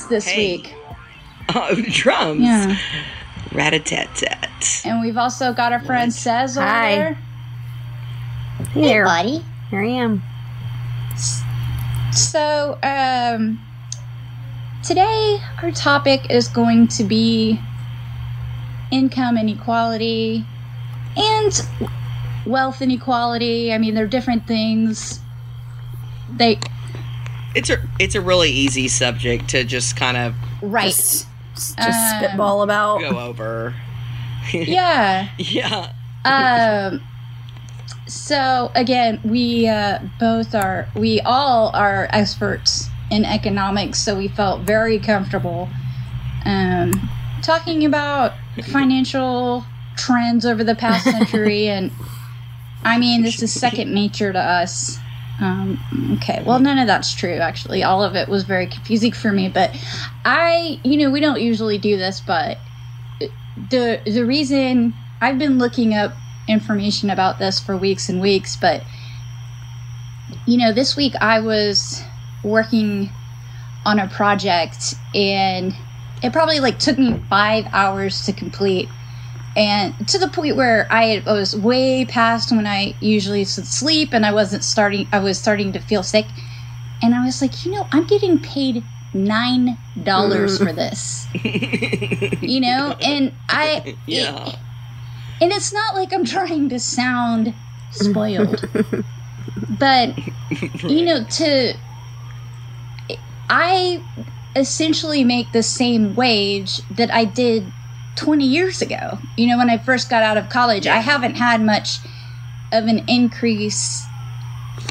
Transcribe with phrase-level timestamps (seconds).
[0.00, 0.56] Drums this Hey.
[0.58, 0.74] week.
[1.52, 2.42] Oh, drums.
[2.42, 2.76] Yeah.
[3.50, 4.82] Rat-a-tat-tat.
[4.84, 6.94] And we've also got our friend Cez over Hi.
[6.94, 7.18] there.
[8.72, 9.44] Here, buddy.
[9.68, 10.22] here I am.
[12.12, 13.58] So, um,
[14.84, 17.58] today our topic is going to be
[18.92, 20.44] income inequality
[21.16, 21.66] and
[22.46, 23.72] wealth inequality.
[23.72, 25.18] I mean, they're different things.
[26.36, 26.60] They
[27.54, 30.86] It's a it's a really easy subject to just kind of right.
[30.86, 33.00] Just, just Um, spitball about.
[33.00, 33.74] go over.
[34.52, 35.28] Yeah.
[35.38, 35.92] yeah.
[36.24, 37.00] um
[38.06, 44.62] so again we uh both are we all are experts in economics so we felt
[44.62, 45.68] very comfortable
[46.46, 46.90] um
[47.42, 48.32] talking about
[48.72, 49.64] financial
[49.96, 51.92] trends over the past century and
[52.82, 54.98] i mean this is second nature to us
[55.40, 55.78] um
[56.14, 57.82] okay well none of that's true actually.
[57.82, 59.70] All of it was very confusing for me but
[60.24, 62.58] i you know we don't usually do this but
[63.70, 66.14] the the reason I've been looking up
[66.48, 68.82] information about this for weeks and weeks, but
[70.46, 72.02] you know, this week I was
[72.42, 73.10] working
[73.84, 75.74] on a project and
[76.22, 78.88] it probably like took me 5 hours to complete
[79.56, 84.32] and to the point where I was way past when I usually sleep and I
[84.32, 86.26] wasn't starting I was starting to feel sick.
[87.02, 88.84] And I was like, you know, I'm getting paid
[89.14, 91.26] nine dollars for this.
[92.42, 92.96] You know?
[93.02, 94.54] And i Yeah.
[95.40, 97.54] and it's not like i'm trying to sound
[97.90, 98.64] spoiled.
[99.78, 100.16] But
[100.82, 101.74] you know to
[103.48, 104.02] i
[104.56, 107.64] essentially make the same wage that i did
[108.20, 111.60] 20 years ago you know when i first got out of college i haven't had
[111.62, 111.98] much
[112.72, 114.04] of an increase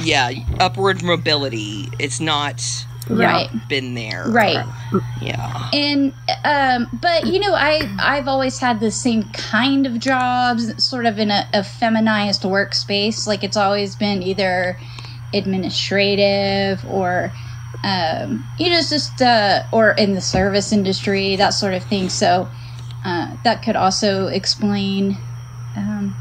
[0.04, 0.32] Yeah.
[0.60, 1.88] Upward mobility.
[2.00, 2.62] It's not
[3.08, 4.26] right been there.
[4.28, 4.64] right
[5.22, 5.70] Yeah.
[5.74, 6.14] and
[6.44, 11.18] um but you know i i've always had the same kind of jobs sort of
[11.18, 14.78] in a, a feminized workspace like it's always been either
[15.34, 17.32] administrative or
[17.84, 22.10] um you know it's just uh or in the service industry that sort of thing
[22.10, 22.48] so
[23.44, 25.18] that could also explain
[25.76, 26.16] um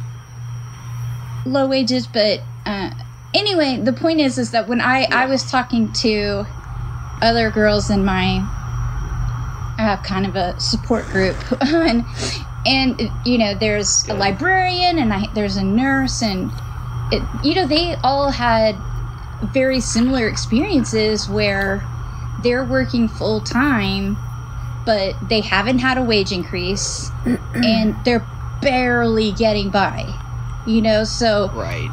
[1.44, 2.90] low wages but uh
[3.34, 6.44] anyway the point is is that when i i was talking to
[7.20, 8.46] other girls in my
[9.78, 12.04] I have kind of a support group and
[12.66, 16.50] and you know there's a librarian and I, there's a nurse and
[17.12, 18.76] it, you know they all had
[19.54, 21.88] very similar experiences where
[22.42, 24.16] they're working full time
[24.84, 27.10] but they haven't had a wage increase
[27.54, 28.26] and they're
[28.62, 30.06] barely getting by
[30.66, 31.04] you know?
[31.04, 31.88] So Right.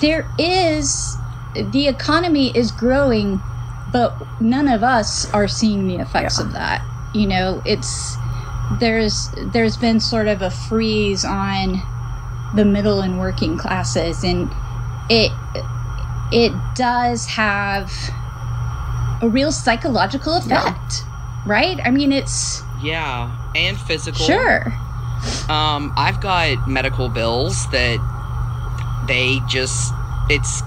[0.00, 1.16] there is
[1.54, 3.40] the economy is growing
[3.92, 6.82] but none of us are seeing the effects of that
[7.14, 7.62] you know?
[7.64, 8.16] It's
[8.80, 11.82] there's there's been sort of a freeze on
[12.54, 14.50] the middle and working classes and
[15.10, 15.32] it
[16.32, 17.92] it does have
[19.20, 21.04] a real psychological effect
[21.46, 23.30] right i mean it's Yeah.
[23.54, 24.24] And physical.
[24.26, 24.72] sure
[25.48, 27.98] Um, I've got medical bills that
[29.06, 29.92] they just
[30.28, 30.62] it's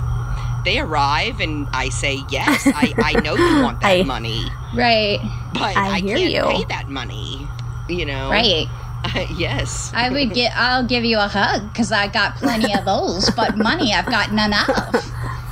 [0.64, 4.42] they arrive and I say yes, I, I know you want that I- money,
[4.74, 5.20] Right.
[5.54, 6.44] but I I, hear can't you.
[6.58, 7.48] pay that money.
[7.88, 8.68] You know, Right.
[9.38, 9.92] yes.
[9.94, 10.54] I would get.
[10.58, 14.32] I'll give you a hug because I got plenty of those, but money I've got
[14.34, 15.04] none of.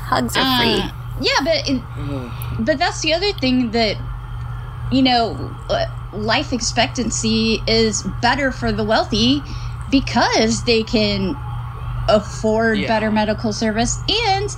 [0.10, 0.80] Hugs are free.
[0.82, 0.90] Uh,
[1.22, 1.82] yeah, but it,
[2.66, 3.98] but that's the other thing that
[4.90, 9.56] you know, uh, life expectancy is better for the wealthy
[9.90, 11.42] because they can
[12.08, 12.88] afford Yeah.
[12.88, 14.50] better medical service and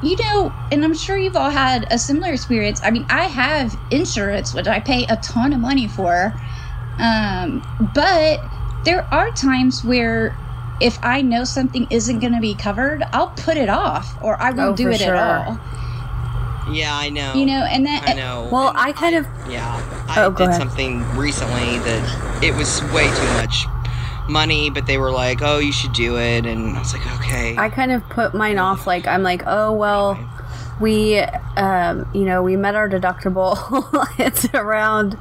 [0.00, 3.76] you know and i'm sure you've all had a similar experience i mean i have
[3.90, 6.38] insurance which i pay a ton of money for
[6.98, 8.40] um, but
[8.84, 10.40] there are times where
[10.80, 14.50] if i know something isn't going to be covered i'll put it off or i
[14.50, 15.14] won't Oh, do it sure.
[15.14, 15.64] at all
[16.72, 17.34] Yeah, I know.
[17.34, 18.48] you know and that I know.
[18.50, 20.60] Well, I kind of Yeah, I Oh, go did ahead.
[20.60, 23.66] something recently that it was way too much
[24.28, 27.56] money, but they were like, "Oh, you should do it," and I was like, "Okay."
[27.56, 28.86] I kind of put mine off.
[28.86, 30.18] Like I'm like, oh well,
[30.80, 31.18] we,
[31.56, 33.56] um, you know, we met our deductible.
[34.18, 35.16] it's around.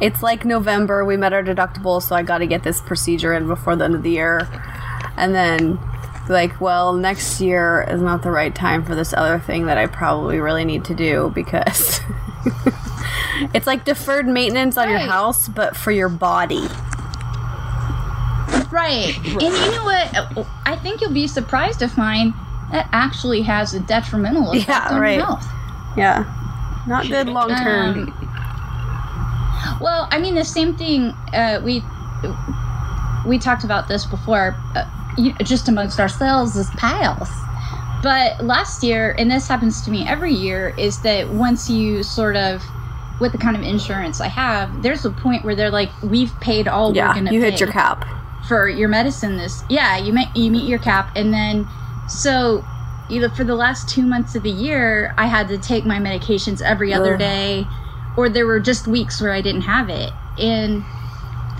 [0.00, 1.04] It's like November.
[1.04, 3.94] We met our deductible, so I got to get this procedure in before the end
[3.94, 4.48] of the year,
[5.16, 5.78] and then.
[6.28, 9.86] Like, well, next year is not the right time for this other thing that I
[9.86, 12.00] probably really need to do because
[13.54, 15.08] it's like deferred maintenance on your Right.
[15.08, 16.66] house, but for your body.
[18.70, 19.16] Right.
[19.24, 20.46] And you know what?
[20.66, 22.34] I think you'll be surprised to find
[22.70, 25.16] that actually has a detrimental effect Yeah, on right.
[25.16, 25.46] your health.
[25.96, 26.24] Yeah,
[26.86, 27.98] not good long term.
[28.10, 31.12] Um, well, I mean, the same thing.
[31.32, 31.82] Uh, we
[33.26, 34.84] we talked about this before, uh,
[35.42, 37.28] just amongst ourselves as pals.
[38.02, 42.36] But last year, and this happens to me every year, is that once you sort
[42.36, 42.62] of,
[43.20, 46.68] with the kind of insurance I have, there's a point where they're like, "We've paid
[46.68, 48.04] all we're gonna you pay." hit your cap.
[48.48, 51.66] for your medicine this yeah you meet you meet your cap and then
[52.06, 52.64] so
[53.08, 56.62] either for the last two months of the year i had to take my medications
[56.62, 57.18] every other Ugh.
[57.18, 57.66] day
[58.16, 60.84] or there were just weeks where i didn't have it and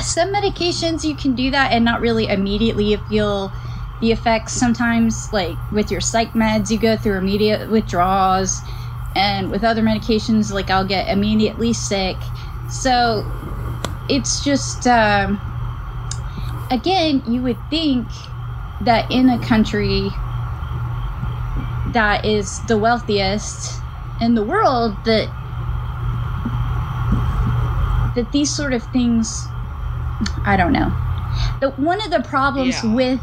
[0.02, 3.52] some medications you can do that and not really immediately feel
[4.00, 4.52] the effects.
[4.52, 8.60] Sometimes like with your psych meds you go through immediate withdrawals
[9.14, 12.16] and with other medications like i'll get immediately sick.
[12.70, 13.24] So
[14.08, 15.40] it's just um,
[16.70, 18.06] again, you would think
[18.82, 20.10] that in a country
[21.92, 23.80] that is the wealthiest
[24.20, 25.28] in the world, that
[28.14, 29.46] that these sort of things,
[30.44, 30.94] I don't know.
[31.76, 32.92] One of the problems Yeah.
[32.92, 33.20] with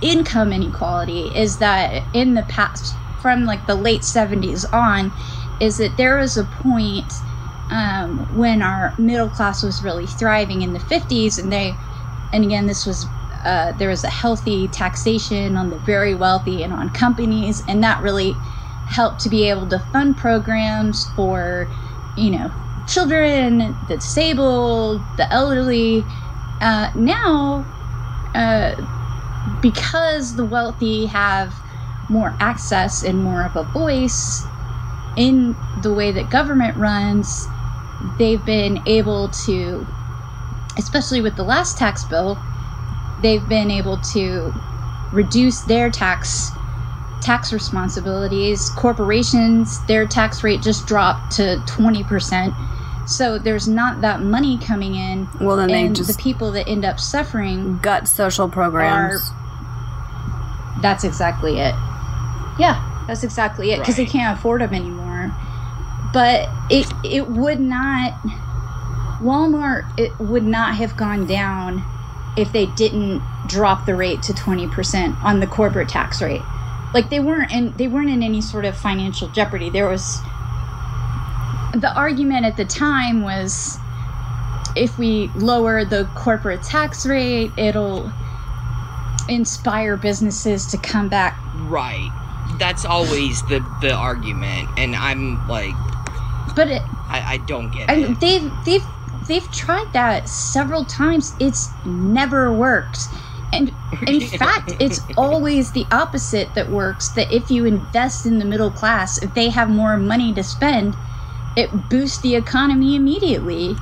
[0.00, 5.14] income inequality is that in the past, from like the late '70s on,
[5.60, 7.22] is that there was a point
[7.70, 11.78] um, when our middle class was really thriving in the 50s, and they
[12.32, 13.10] and again this was
[13.44, 18.00] uh, there was a healthy taxation on the very wealthy and on companies and that
[18.02, 18.40] really
[18.84, 21.70] helped to be able to fund programs for
[22.14, 22.52] you know
[22.86, 26.04] children the disabled the elderly
[26.60, 27.64] uh, now
[28.34, 28.72] uh,
[29.60, 31.54] because the wealthy have
[32.08, 34.44] more access and more of a voice
[35.16, 37.46] in the way that government runs
[38.18, 39.86] they've been able to
[40.78, 42.38] especially with the last tax bill,
[43.22, 44.52] they've been able to
[45.12, 46.50] reduce their tax
[47.22, 48.68] tax responsibilities.
[48.70, 53.08] Corporations, their tax rate just dropped to 20%.
[53.08, 55.28] So there's not that money coming in.
[55.40, 59.30] Well, then they just the people that end up suffering, gut social programs.
[60.82, 61.74] that's exactly it.
[62.58, 65.34] Yeah, that's exactly it because they can't afford them anymore.
[66.12, 68.12] But it it would not
[69.20, 71.84] Walmart it would not have gone down
[72.36, 76.40] if they didn't drop the rate to 20% on the corporate tax rate.
[76.94, 79.70] Like they weren't in they weren't in any sort of financial jeopardy.
[79.70, 80.24] There was
[81.74, 83.80] the argument at the time was
[84.76, 88.14] if we lower the corporate tax rate, it'll
[89.28, 91.40] inspire businesses to come back.
[91.52, 92.14] right.
[92.46, 95.80] That's always the the argument, and I'm like,
[96.54, 98.18] But it, I, I don't get I it.
[98.20, 98.86] they've they've
[99.28, 101.36] they've tried that several times.
[101.40, 103.08] It's never worked.
[103.52, 103.72] And
[104.06, 107.10] in fact, it's always the opposite that works.
[107.10, 110.96] That if you invest in the middle class, if they have more money to spend,
[111.56, 113.76] it boosts the economy immediately.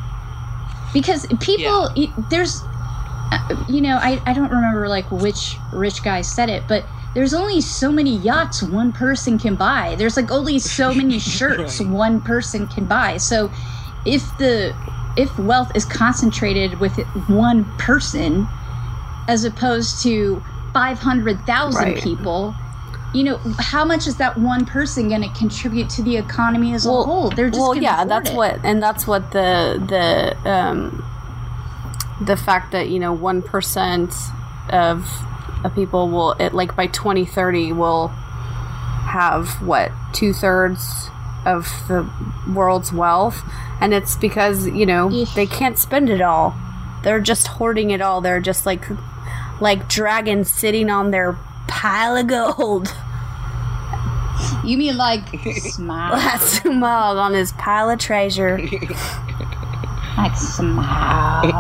[0.93, 2.63] Because people, it- there's,
[3.33, 6.85] uh, you know, I, I don't remember like which rich guy said it, but
[7.15, 9.95] there's only so many yachts one person can buy.
[9.97, 11.89] There's like only so many shirts Right.
[11.89, 13.17] one person can buy.
[13.19, 13.51] So
[14.05, 14.75] if the
[15.17, 16.97] if wealth is concentrated with
[17.29, 18.49] one person
[19.31, 20.43] as opposed to
[20.75, 22.03] 500,000 Right.
[22.03, 22.55] people,
[23.15, 26.87] you know, how much is that one person going to contribute to the economy as
[26.87, 27.31] a whole?
[27.31, 28.37] They're just well, yeah, that's it.
[28.37, 31.05] what, and that's what the the um,
[32.21, 34.13] the fact that you know one percent
[34.71, 35.09] of
[35.65, 41.09] of people will it like by twenty thirty will have what two thirds
[41.45, 42.09] of the
[42.55, 43.43] world's wealth,
[43.81, 45.35] and it's because you know Eesh.
[45.35, 46.55] they can't spend it all.
[47.03, 48.21] They're just hoarding it all.
[48.21, 48.85] They're just like
[49.61, 51.37] like dragons sitting on their
[51.69, 52.95] pile of gold.
[54.65, 56.13] You mean like smile?
[56.17, 58.59] That's Smaug on his pile of treasure.
[60.17, 61.53] like smile.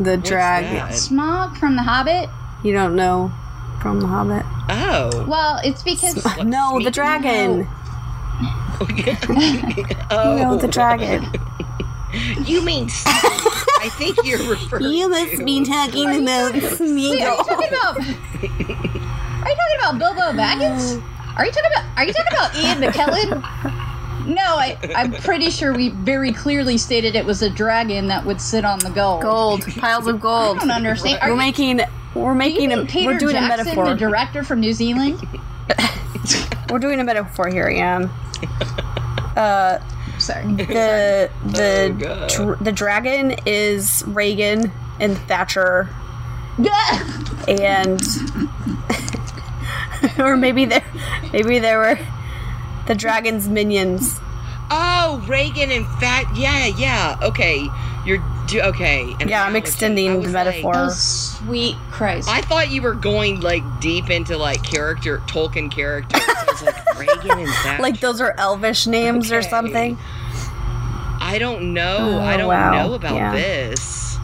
[0.00, 0.64] The What's drag.
[0.92, 2.28] Smaug from The Hobbit?
[2.62, 3.32] You don't know
[3.80, 4.44] from The Hobbit?
[4.68, 5.24] Oh.
[5.26, 7.66] Well, it's because no, the dragon.
[10.10, 10.36] oh.
[10.36, 11.26] You know the dragon.
[12.44, 17.44] You mean I think you're referring You must to be talking about Wait, are you
[17.44, 17.98] talking about?
[19.42, 21.02] Are you talking about Bilbo Baggins?
[21.36, 21.84] Are you talking about?
[21.96, 24.26] Are you talking about Ian McKellen?
[24.26, 28.40] No, I, I'm pretty sure we very clearly stated it was a dragon that would
[28.40, 29.22] sit on the gold.
[29.22, 30.56] Gold, piles of gold.
[30.56, 30.60] I gold.
[30.60, 31.20] don't understand.
[31.22, 31.80] Are We're you, making,
[32.14, 33.84] we're making a, Peter we're doing a Jackson, metaphor.
[33.90, 35.18] the director from New Zealand?
[36.70, 38.10] We're doing a metaphor here, Ian.
[39.36, 39.78] Uh,
[40.18, 40.44] Sorry.
[40.54, 42.64] the the Oh, God.
[42.64, 45.88] the dragon is Reagan and Thatcher,
[47.48, 48.00] and
[50.18, 50.84] or maybe there,
[51.32, 51.98] maybe there were
[52.86, 54.18] the dragon's minions.
[54.70, 56.24] Oh, Reagan and Fat.
[56.36, 57.18] Yeah, yeah.
[57.22, 57.68] Okay,
[58.04, 59.14] you're do- okay.
[59.20, 60.72] an Yeah, I'm extending the metaphor.
[60.74, 62.28] like- oh, sweet Christ.
[62.28, 66.20] I thought you were going like deep into like character Tolkien characters.
[66.26, 67.82] I was like Reagan and Thatcher.
[67.82, 69.96] Like those are elvish names or something.
[71.20, 71.96] I don't know.
[72.18, 72.86] Oh, I don't wow.
[72.88, 73.32] know about Yeah.
[73.32, 74.16] this.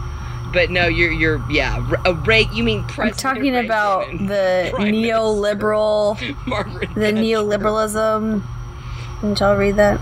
[0.52, 1.85] But no, you're you're yeah.
[1.90, 6.16] Re- uh, Ray, you mean I'm talking Reagan about the neoliberal,
[6.47, 7.16] Margaret the Thatcher.
[7.16, 8.43] neoliberalism.
[9.21, 10.00] Didn't y'all read that?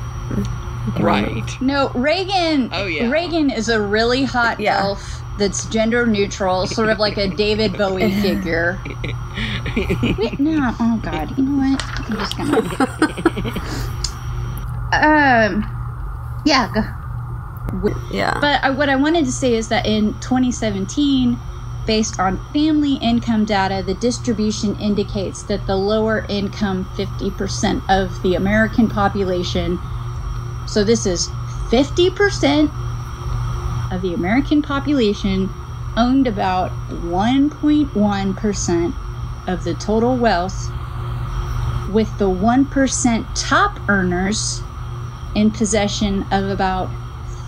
[0.87, 1.57] Right.
[1.61, 2.71] no, Reagan.
[2.73, 3.09] Oh, yeah.
[3.09, 4.79] Reagan is a really hot Yeah.
[4.81, 8.83] elf that's gender neutral, sort of like a David Bowie figure.
[10.17, 11.83] Wait, no, oh god, you know what?
[12.11, 12.61] I'm just gonna.
[14.93, 15.71] um,
[16.45, 16.69] yeah.
[18.11, 18.39] Yeah.
[18.41, 21.41] But I, what I wanted to say is that in 2017,
[21.87, 28.35] based on family income data, the distribution indicates that the lower income 50% of the
[28.35, 29.81] American population,
[30.73, 31.29] so this is
[31.69, 32.73] 50%
[33.93, 35.51] of the American population,
[35.99, 38.95] owned about 1.1%
[39.47, 40.71] of the total wealth,
[41.93, 44.63] with the 1% top earners
[45.35, 46.89] in possession of about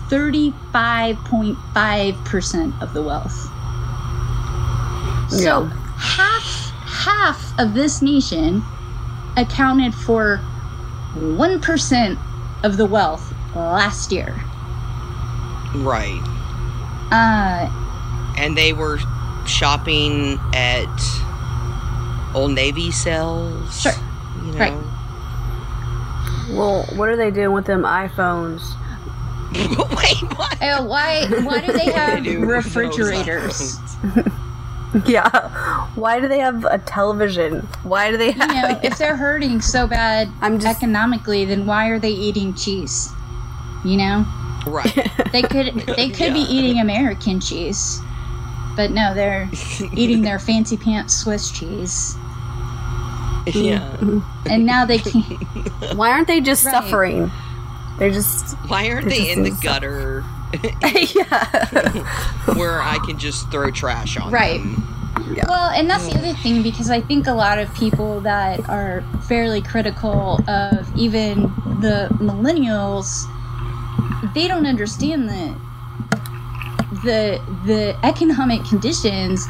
[0.09, 3.49] 35.5% of the wealth.
[5.31, 5.63] So
[5.97, 6.43] half
[6.85, 8.63] half of this nation
[9.35, 10.39] accounted for
[11.15, 12.19] 1%
[12.65, 14.33] of the wealth last year.
[15.75, 16.21] Right.
[17.11, 17.69] Uh
[18.37, 18.99] And they were
[19.45, 20.89] shopping at
[22.33, 23.81] Old Navy sales.
[23.81, 23.93] Sure.
[24.43, 24.57] You know?
[24.57, 24.81] Right.
[26.49, 28.61] Well, what are they doing with them iPhones?
[29.55, 30.61] Wait, what?
[30.61, 33.77] uh, why why do they have do refrigerators?
[35.01, 35.07] iPhones?
[35.09, 35.89] Yeah.
[35.95, 37.61] Why do they have a television?
[37.83, 38.71] Why do they You have?
[38.71, 43.09] know, if they're hurting so bad I'm just- economically, then why are they eating cheese?
[43.83, 44.25] You know?
[44.67, 45.11] Right.
[45.31, 47.99] They could they could be eating American cheese.
[48.77, 49.49] But no, they're
[49.93, 52.15] eating their fancy pants Swiss cheese.
[53.47, 53.79] yeah.
[53.99, 54.19] Mm-hmm.
[54.49, 56.71] And now they can't Why aren't they just Right.
[56.73, 57.31] suffering?
[57.99, 60.23] They're just Why aren't they in the gutter
[61.15, 61.65] yeah.
[62.55, 64.59] where I can just throw trash on Right.
[64.61, 64.91] them?
[65.47, 69.01] Well, and that's the other thing because I think a lot of people that are
[69.27, 71.43] fairly critical of even
[71.81, 73.25] the millennials,
[74.33, 75.57] they don't understand that
[77.03, 79.45] the the economic conditions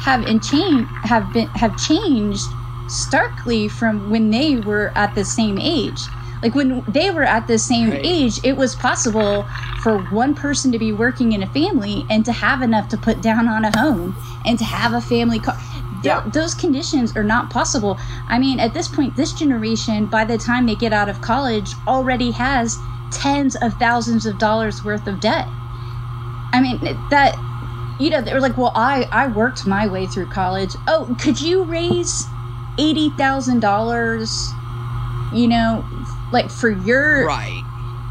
[0.00, 2.46] have in change have been have changed
[2.88, 6.00] starkly from when they were at the same age.
[6.42, 8.00] Like when they were at the same Right.
[8.04, 12.32] age, it was possible for one person to be working in a family and to
[12.32, 15.56] have enough to put down on a home and to have a family car.
[16.02, 17.98] Th- Those conditions are not possible.
[18.28, 21.76] I mean, at this point, this generation, by the time they get out of college,
[21.86, 22.78] already has
[23.10, 25.48] tens of thousands of dollars worth of debt.
[26.52, 27.36] I mean, that,
[27.98, 30.76] you know, they were like, well, I, I worked my way through college.
[30.86, 32.34] Oh, could you raise
[32.78, 34.56] $80,000,
[35.30, 35.88] you know,
[36.32, 37.62] like for your Right.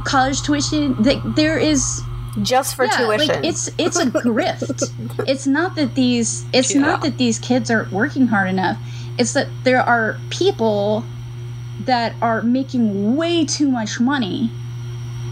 [0.06, 1.02] college tuition?
[1.04, 2.02] That there is
[2.42, 3.28] just for tuition.
[3.28, 4.92] like it's it's a grift.
[5.28, 8.78] it's not that these it's not that these kids aren't working hard enough.
[9.18, 11.04] It's that there are people
[11.86, 14.50] that are making way too much money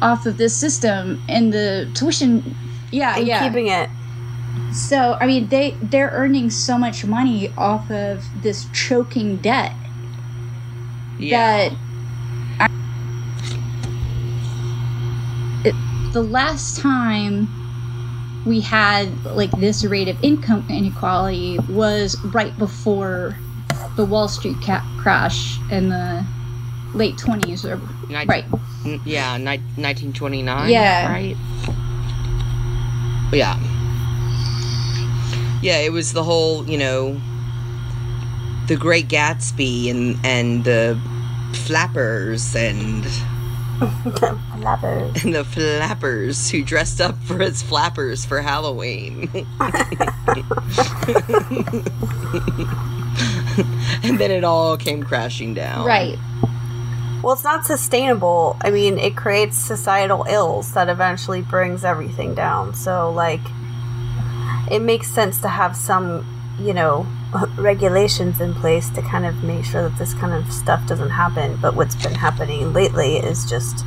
[0.02, 2.56] off of this system and the tuition.
[2.92, 3.46] Yeah, and yeah.
[3.48, 3.90] keeping it.
[4.72, 9.74] So I mean, they they're earning so much money off of this choking debt
[11.20, 11.70] Yeah.
[11.70, 11.78] that
[16.14, 17.48] the last time
[18.46, 23.36] we had like this rate of income inequality was right before
[23.96, 26.26] the Wall Street ca- crash in the
[26.94, 27.78] late 20s or
[28.10, 28.46] Nin- right
[28.86, 30.70] n- Yeah, ni- 1929.
[30.70, 31.12] Yeah.
[31.12, 31.36] Right?
[33.32, 33.58] Yeah.
[35.62, 37.20] Yeah, it was the whole, you know,
[38.68, 41.00] the Great Gatsby and, and the
[41.54, 43.06] flappers and,
[43.80, 45.24] Flappers.
[45.24, 49.30] and the flappers who dressed up for as flappers for Halloween.
[54.04, 55.86] and then it all came crashing down.
[55.86, 56.18] right
[57.24, 58.58] Well, it's not sustainable.
[58.62, 62.74] I mean, it creates societal ills that eventually brings everything down.
[62.74, 63.42] So, like,
[64.70, 66.26] it makes sense to have some,
[66.60, 67.08] you know,
[67.58, 71.58] regulations in place to kind of make sure that this kind of stuff doesn't happen.
[71.62, 73.84] But what's been happening lately is just,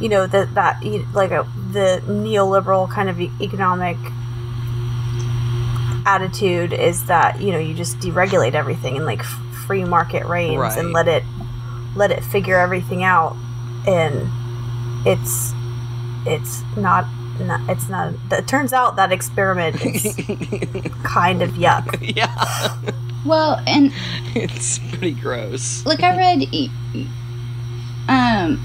[0.00, 0.82] you know, that that
[1.14, 3.96] like a, the neoliberal kind of economic
[6.06, 9.22] attitude is that you know you just deregulate everything and like
[9.66, 10.78] free market reigns Right.
[10.78, 11.24] and let it
[11.96, 13.34] let it figure everything out
[13.86, 14.28] and
[15.06, 15.52] it's
[16.26, 17.04] it's not,
[17.40, 20.02] not it's not it turns out that experiment is
[21.04, 22.76] kind of yuck yeah.
[23.26, 23.92] well and
[24.36, 25.84] It's pretty gross.
[25.86, 26.48] like I read,
[28.08, 28.60] um,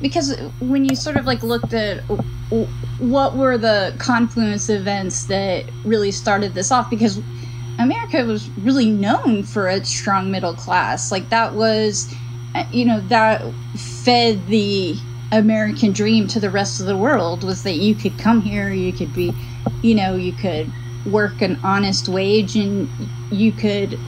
[0.00, 5.24] because when you sort of like looked at w- w- what were the confluence events
[5.26, 7.20] that really started this off, because
[7.78, 11.10] America was really known for its strong middle class.
[11.10, 12.12] Like that was,
[12.54, 13.42] uh, you know, that
[14.04, 14.96] fed the
[15.32, 18.92] American dream to the rest of the world was that you could come here, you
[18.92, 19.32] could be,
[19.82, 20.70] you know, you could
[21.06, 22.88] work an honest wage and
[23.30, 23.98] you could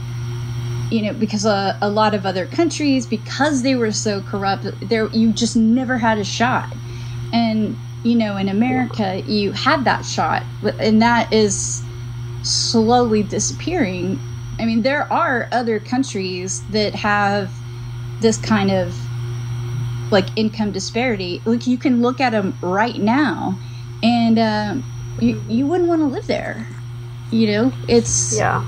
[0.91, 5.07] you know because a, a lot of other countries because they were so corrupt there
[5.07, 6.71] you just never had a shot.
[7.33, 10.43] And you know in america you had that shot
[10.79, 11.83] and that is
[12.43, 14.19] slowly disappearing.
[14.59, 17.51] I mean there are other countries that have
[18.21, 18.95] this kind of
[20.11, 23.57] like income disparity like you can look at them right now
[24.03, 24.83] and um,
[25.19, 26.67] you, you wouldn't want to live there
[27.31, 27.73] you know?
[27.87, 28.65] It's yeah.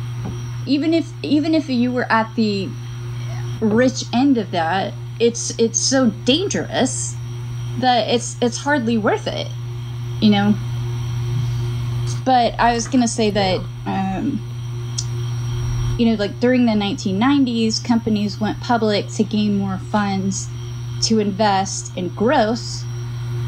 [0.66, 2.70] even if even if you were at the
[3.62, 7.16] rich end of that it's it's so dangerous
[7.80, 9.48] that it's it's hardly worth it
[10.22, 10.56] you know?
[12.26, 14.42] But i was gonna say that um
[15.98, 20.50] you know like during the 1990s companies went public to gain more funds
[21.04, 22.84] to invest in growth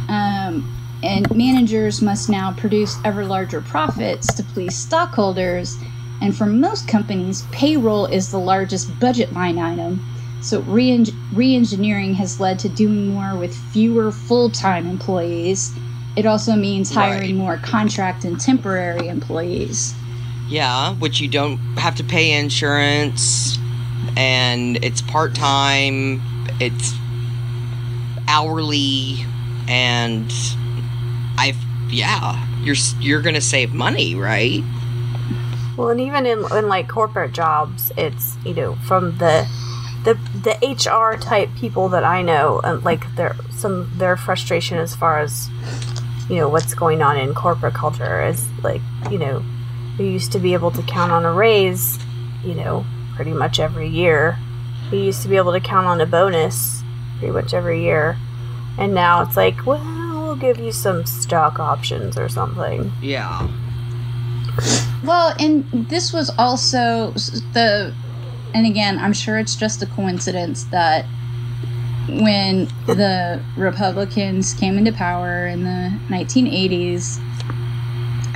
[0.09, 5.77] um, and managers must now produce ever larger profits to please stockholders
[6.21, 10.05] and for most companies, payroll is the largest budget line item.
[10.41, 10.91] So re
[11.55, 15.71] engineering has led to doing more with fewer full time employees.
[16.15, 17.35] It also means hiring Right.
[17.35, 19.93] more contract and temporary employees.
[20.49, 23.57] Yeah, which you don't have to pay insurance,
[24.17, 26.21] and it's part time,
[26.59, 26.93] it's
[28.30, 29.26] hourly,
[29.68, 30.32] and
[31.38, 31.58] I've
[31.89, 34.63] yeah, you're you're gonna save money, right?
[35.76, 39.50] Well, and even in, in like corporate jobs, it's you know from the
[40.04, 40.13] the
[40.44, 45.20] the HR type people that I know, and like their some their frustration as far
[45.20, 45.50] as
[46.30, 49.44] you know what's going on in corporate culture is like you know
[49.98, 52.00] you used to be able to count on a raise,
[52.44, 54.38] you know, pretty much every year.
[54.92, 56.84] You used to be able to count on a bonus
[57.19, 58.17] pretty much every year,
[58.77, 59.84] and now it's like, well,
[60.23, 62.91] we'll give you some stock options or something.
[63.01, 63.47] Yeah.
[65.03, 67.12] Well, and this was also
[67.53, 67.93] the,
[68.53, 71.05] and again, I'm sure it's just a coincidence that
[72.08, 77.21] when the Republicans came into power in the 1980s,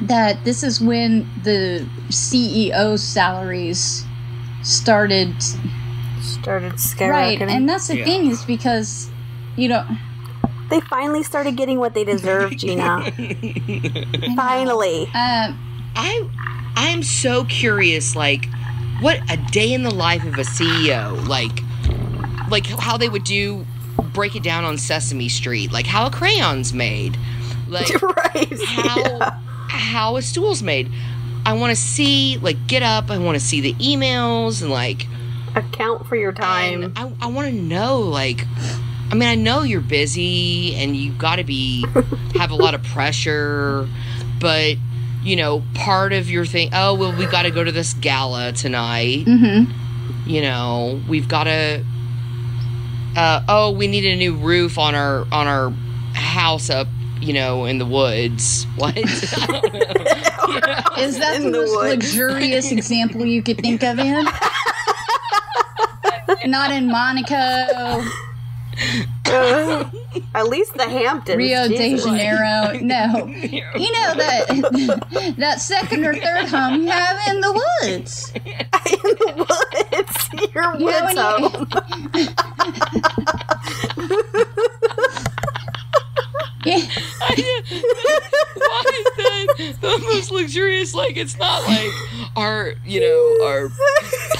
[0.07, 4.03] that this is when the CEO salaries
[4.63, 5.33] started
[6.23, 7.09] Started skyrocketing.
[7.09, 8.05] right, and that's the Yeah.
[8.05, 9.09] thing is because
[9.55, 9.85] you know
[10.69, 13.11] They finally started getting what they deserved, Gina.
[14.35, 15.03] finally.
[15.13, 15.59] um,
[15.95, 16.27] I
[16.75, 18.47] I'm so curious like
[18.99, 21.51] what a day in the life of a CEO like
[22.49, 23.65] like how they would do
[24.13, 27.17] break it down on Sesame Street like how a crayon's made
[27.67, 28.61] like right.
[28.67, 29.29] how Yeah.
[29.67, 30.89] how a stool's made
[31.45, 33.11] I want to see, like, get up.
[33.11, 35.07] I want to see the emails and like,
[35.55, 36.83] Account for your time.
[36.83, 38.45] and I, I want to know, like,
[39.11, 41.85] I mean, I know you're busy and you got to be
[42.35, 43.87] have a lot of pressure,
[44.39, 44.75] but
[45.23, 46.69] you know, part of your thing.
[46.73, 49.25] Oh well, we got to go to this gala tonight.
[49.25, 49.71] Mm-hmm.
[50.29, 51.83] You know, we've got to.
[53.15, 55.69] Uh, oh, we need a new roof on our on our
[56.13, 56.87] house up.
[57.21, 58.65] You know, in the woods.
[58.75, 58.97] What?
[58.97, 59.01] I
[59.61, 60.53] don't know.
[60.53, 61.03] You know?
[61.03, 61.95] Is that In the, the most woods.
[61.95, 64.25] luxurious example you could think of in?
[66.45, 68.09] Not in Monaco, Uh,
[70.35, 71.37] at least the Hamptons.
[71.37, 72.79] Rio de Janeiro.
[72.81, 73.27] No.
[73.27, 74.47] You know that
[75.37, 78.31] that second or third home you have in the woods.
[78.35, 80.29] in the woods.
[80.53, 81.67] Your You know, woods when you- home.
[86.65, 86.77] Yeah.
[88.55, 88.83] Why
[89.59, 90.93] is that the most luxurious?
[90.95, 91.91] Like, it's not like
[92.37, 93.69] our, you know, our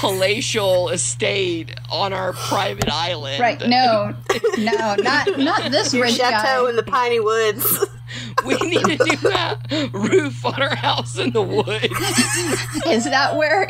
[0.04, 3.40] palatial estate on our private island.
[3.40, 3.60] Right.
[3.60, 4.14] No.
[4.58, 6.70] No, not not this Your rich chateau guy.
[6.70, 7.86] in the piney woods.
[8.44, 9.58] We need a new ha-
[9.92, 11.84] roof on our house in the woods.
[12.86, 13.68] Is that where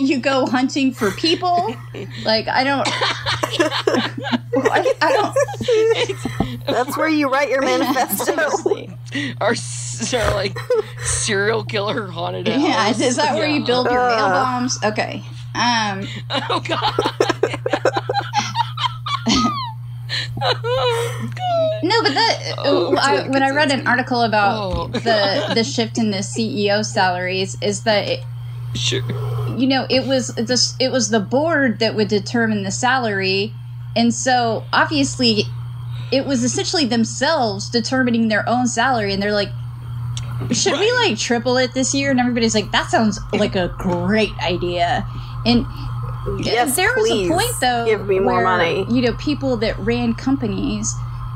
[0.00, 1.74] you go hunting for people?
[2.24, 8.24] Like I don't I, I don't That's where you write your manifesto.
[8.24, 8.90] seriously.
[9.40, 9.54] Our,
[10.12, 10.56] our like
[11.02, 12.98] serial killer haunted house.
[13.00, 14.16] Yeah, is that where you build your uh.
[14.16, 14.78] mail bombs?
[14.82, 15.22] Okay.
[15.58, 16.94] Um Oh God.
[21.82, 24.86] No, but that Oh, I, when I read an article about Oh.
[24.88, 28.20] the the shift in the CEO salaries is that it,
[28.74, 29.02] sure.
[29.56, 33.52] you know it was this it was the board that would determine the salary,
[33.96, 35.44] and so obviously
[36.10, 39.50] it was essentially themselves determining their own salary, and they're like.
[40.52, 42.12] Should we like triple it this year?
[42.12, 45.04] And everybody's like, "That sounds like a great idea."
[45.46, 45.66] And
[46.38, 48.86] Yes, there was a point though give me more where, money.
[48.90, 50.94] You know, people that ran companies,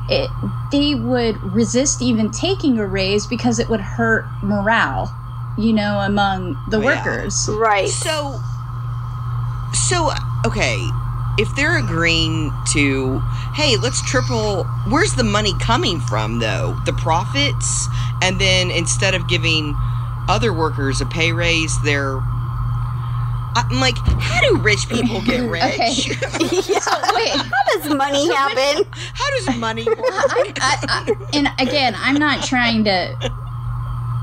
[0.08, 0.28] it,
[0.70, 5.14] they would resist even taking a raise because it would hurt morale.
[5.58, 7.04] You know, among the Oh, yeah.
[7.04, 7.48] workers.
[7.50, 7.88] Right.
[7.88, 8.40] So,
[9.88, 10.10] so
[10.46, 10.88] okay,
[11.38, 13.20] if they're agreeing to,
[13.54, 14.64] hey, let's triple.
[14.88, 16.76] Where's the money coming from, though?
[16.86, 17.86] The profits,
[18.22, 19.74] and then instead of giving
[20.28, 22.20] other workers a pay raise, they're.
[23.54, 25.62] I'm like, how do rich people get rich?
[25.62, 25.92] Okay.
[26.72, 27.12] yeah.
[27.14, 28.84] Wait, How does money happen?
[29.14, 29.98] how does money work?
[29.98, 33.32] I, I, I, and again, I'm not trying to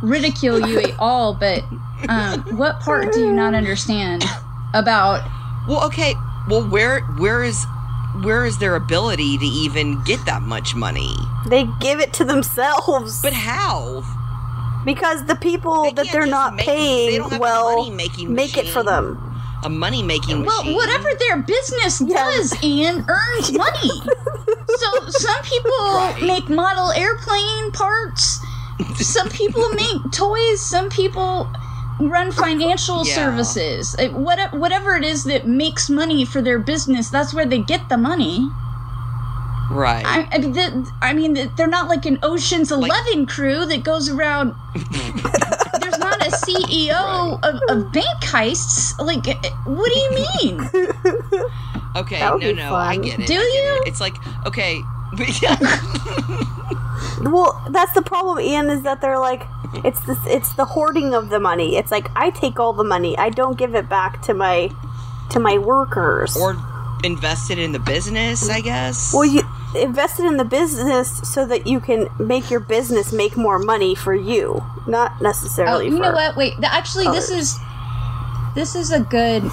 [0.01, 1.63] ridicule you at all, but
[2.07, 4.23] um, what part do you not understand
[4.73, 5.29] about?
[5.67, 6.15] Well, okay.
[6.47, 7.65] Well, where where is
[8.23, 11.13] where is their ability to even get that much money?
[11.47, 13.21] They give it to themselves.
[13.21, 14.03] But how?
[14.93, 18.57] Because the people They that they're not make- paying don't have a well money-making make
[18.57, 19.05] it for them.
[19.63, 20.75] A money making Well, machine.
[20.75, 22.15] whatever their business Yeah.
[22.23, 23.91] does and earns money.
[24.81, 24.89] so
[25.25, 26.21] some people Right.
[26.33, 28.39] make model airplane parts.
[29.15, 30.59] Some people make toys.
[30.75, 31.47] Some people
[31.99, 33.15] run financial Yeah.
[33.15, 33.95] services.
[34.13, 37.97] What, whatever it is that makes money for their business, that's where they get the
[37.97, 38.49] money.
[39.69, 40.03] Right.
[40.05, 44.09] I, I, mean, the, I mean, they're not like an Ocean's Eleven crew that goes
[44.09, 44.55] around.
[44.73, 48.97] There's not a CEO of, of bank heists.
[48.99, 49.25] Like,
[49.65, 50.61] what do you mean?
[51.95, 52.19] okay.
[52.19, 52.73] That would No, be no.
[52.75, 53.27] I get it.
[53.27, 53.81] Do get you?
[53.83, 53.87] it.
[53.87, 54.81] It's like okay.
[55.15, 55.55] But yeah.
[57.21, 59.43] Well, that's the problem, Ian, is that they're like
[59.85, 61.75] it's this it's the hoarding of the money.
[61.77, 63.17] It's like I take all the money.
[63.17, 64.71] I don't give it back to my
[65.31, 66.35] to my workers.
[66.37, 66.55] or
[67.03, 69.13] invested in the business, I guess.
[69.13, 69.41] well, you
[69.75, 74.13] invested in the business so that you can make your business make more money for
[74.15, 75.21] you, not necessarily.
[75.21, 76.35] Oh, necessarily you for know what?
[76.35, 77.57] Wait, th- actually, this is
[78.55, 79.43] this is a good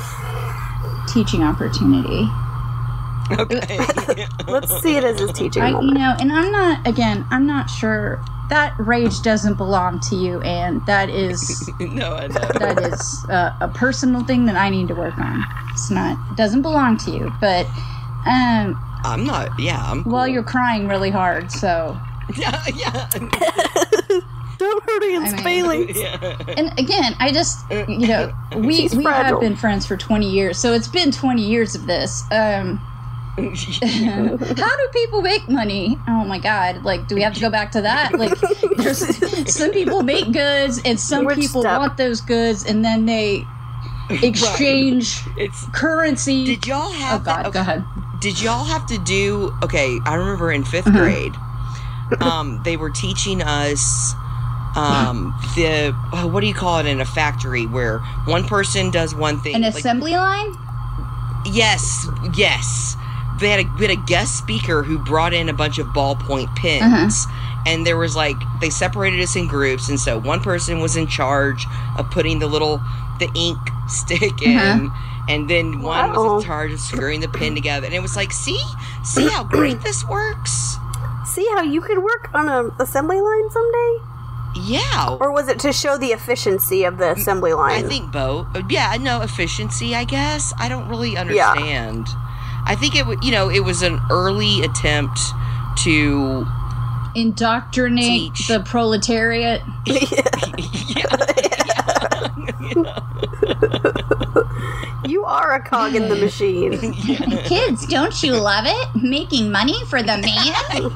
[1.12, 2.29] teaching opportunity.
[3.33, 3.79] okay.
[4.48, 5.98] Let's see it as a teaching I, you moment.
[5.98, 6.87] know, and I'm not.
[6.87, 12.29] Again, I'm not sure that rage doesn't belong to you, and that is no, I
[12.29, 12.40] know.
[12.59, 15.44] that is uh, a personal thing that I need to work on.
[15.70, 17.66] It's not it doesn't belong to you, but
[18.26, 19.59] um, I'm not.
[19.59, 20.05] Yeah, I'm.
[20.05, 20.33] well, cool.
[20.35, 21.99] you're crying really hard, so
[22.37, 23.09] Yeah, yeah.
[24.59, 26.01] Don't hurt Ian's I mean- feelings.
[26.01, 26.37] yeah.
[26.57, 29.33] and again, I just you know we She's we fragile.
[29.35, 32.23] have been friends for 20 years, so it's been 20 years of this.
[32.31, 32.81] Um,
[33.37, 33.45] how
[34.77, 35.99] do people make money?
[36.09, 36.85] Oh my god!
[36.85, 38.14] Like, do we have to go back to that?
[38.19, 38.33] Like,
[38.79, 41.79] there's some people make goods, and some Which people step?
[41.79, 43.45] want those goods, and then they
[44.09, 45.66] exchange It's.
[45.75, 46.45] currency.
[46.47, 47.21] Did y'all have?
[47.21, 47.53] oh god, that?
[47.53, 47.85] go ahead.
[48.20, 49.52] Did y'all have to do?
[49.62, 50.96] Okay, I remember in 5th Mm-hmm.
[50.96, 54.14] grade, um, they were teaching us
[54.76, 59.14] um, the uh, what do you call it in a factory where one person does
[59.14, 59.55] one thing.
[59.55, 60.55] An like- assembly line?
[61.44, 62.96] Yes, yes.
[63.40, 66.55] They had a we had a guest speaker who brought in a bunch of ballpoint
[66.57, 67.26] pens,
[67.66, 71.07] and there was like they separated us in groups, and so one person was in
[71.07, 71.66] charge
[71.98, 72.81] of putting the little
[73.18, 74.90] the ink stick in,
[75.28, 76.38] and then one was Wow.
[76.38, 78.60] in charge of screwing the pin together, and it was like, see,
[79.04, 80.76] see how great this works.
[81.26, 83.98] See how you could work on an assembly line someday?
[84.58, 87.84] Yeah, Or was it to show the efficiency of the assembly line?
[87.84, 88.46] I think both.
[88.56, 89.94] Uh, yeah, no efficiency.
[89.94, 92.06] I guess I don't really understand.
[92.64, 93.22] I think it would.
[93.22, 95.20] You know, it was an early attempt
[95.84, 96.46] to.
[97.14, 98.48] Indoctrinate Teach.
[98.48, 99.60] the proletariat.
[105.07, 106.92] you are a cog in the machine.
[107.45, 109.03] Kids, don't you love it?
[109.03, 110.92] Making money for the man?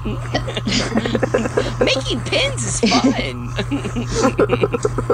[1.80, 3.52] Making pins is fun.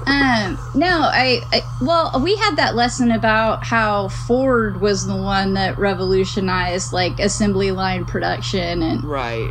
[0.07, 5.55] Um, no, I, I well, we had that lesson about how Ford was the one
[5.55, 9.51] that revolutionized like assembly line production and right.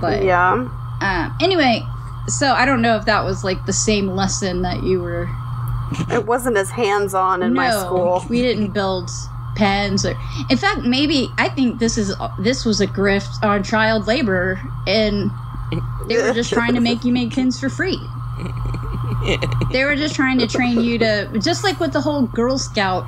[0.00, 0.52] but yeah.
[0.52, 1.82] um, anyway,
[2.26, 5.28] so I don't know if that was like the same lesson that you were
[6.10, 8.24] It wasn't as hands on in my school.
[8.28, 9.10] We didn't build
[9.56, 10.16] pens or
[10.48, 15.30] in fact maybe I think this is this was a grift on child labor and
[16.06, 17.98] they were just trying to make you make pins for free.
[19.72, 23.04] they were just trying to train you to just like with the whole Girl Scout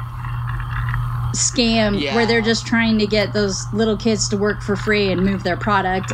[1.34, 2.14] scam Yeah.
[2.14, 5.42] where they're just trying to get those little kids to work for free and move
[5.44, 6.12] their product.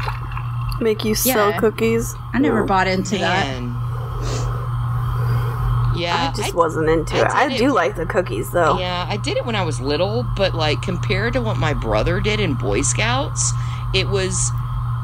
[0.80, 1.58] Make you sell Yeah.
[1.58, 2.14] cookies.
[2.32, 2.66] I never No.
[2.66, 3.44] bought into that.
[5.98, 6.02] Man.
[6.02, 7.52] Yeah, I just I- wasn't into I it.
[7.54, 8.78] I do it- like the cookies though.
[8.78, 12.20] Yeah, I did it when I was little, but like compared to what my brother
[12.20, 13.52] did in Boy Scouts,
[13.94, 14.50] it was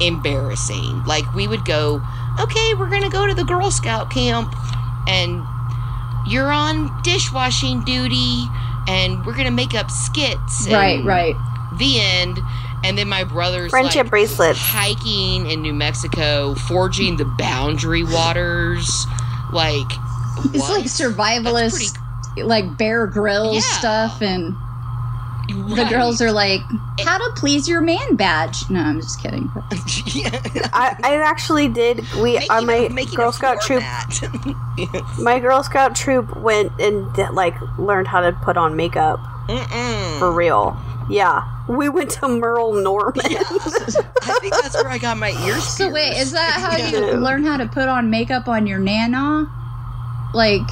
[0.01, 1.03] embarrassing.
[1.05, 2.01] Like we would go,
[2.39, 4.53] okay, we're gonna go to the Girl Scout camp,
[5.07, 5.43] and
[6.27, 8.47] you're on dishwashing duty,
[8.87, 10.67] and we're gonna make up skits.
[10.69, 11.35] Right, right.
[11.77, 12.39] The end.
[12.83, 14.59] And then my brother's Friendship like, bracelets.
[14.59, 19.07] hiking in New Mexico, forging the boundary waters,
[19.51, 19.91] like.
[20.53, 20.71] It's what?
[20.81, 21.95] like survivalist
[22.35, 23.79] pretty- like Bear Grylls Yeah.
[23.79, 24.55] stuff and
[25.47, 26.61] the girls are like,
[27.01, 29.49] "How to please your man badge?" No, I'm just kidding.
[30.07, 30.31] yeah.
[30.73, 31.99] I, I actually did.
[32.15, 33.83] We making uh, on my a, Girl Scout troop.
[34.77, 35.19] Yes.
[35.19, 40.19] My Girl Scout troop went and did, like learned how to put on makeup Mm-mm.
[40.19, 40.75] for real.
[41.09, 43.23] Yeah, we went to Merle Norman.
[43.25, 45.63] I think that's where I got my ears.
[45.63, 47.11] So wait, is that how Yeah.
[47.11, 49.47] you learn how to put on makeup on your nana?
[50.35, 50.67] Like,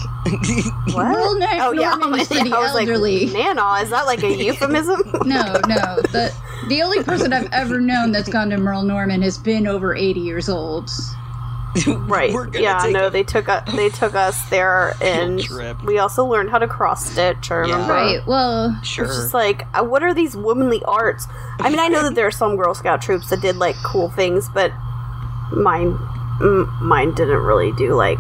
[0.93, 1.08] what?
[1.08, 3.28] Merle Nor- oh yeah, Norman is for the I was elderly.
[3.28, 5.02] like, Nana, is that like a euphemism?
[5.26, 5.95] no, no.
[6.12, 6.34] The
[6.67, 10.19] the only person I've ever known that's gone to Merle Norman has been over 80
[10.19, 10.91] years old.
[11.88, 12.32] right.
[12.34, 13.67] We're gonna Yeah, no, a- they took us.
[13.73, 15.82] They took us there, and trip.
[15.84, 17.49] we also learned how to cross stitch.
[17.49, 17.93] I remember.
[17.93, 18.19] Right.
[18.28, 19.06] Well, Sure.
[19.06, 21.26] It's just like, uh, what are these womanly arts?
[21.60, 24.10] I mean, I know that there are some Girl Scout troops that did like cool
[24.10, 24.71] things, but
[25.52, 25.93] mine,
[26.41, 28.19] mm, mine didn't really do like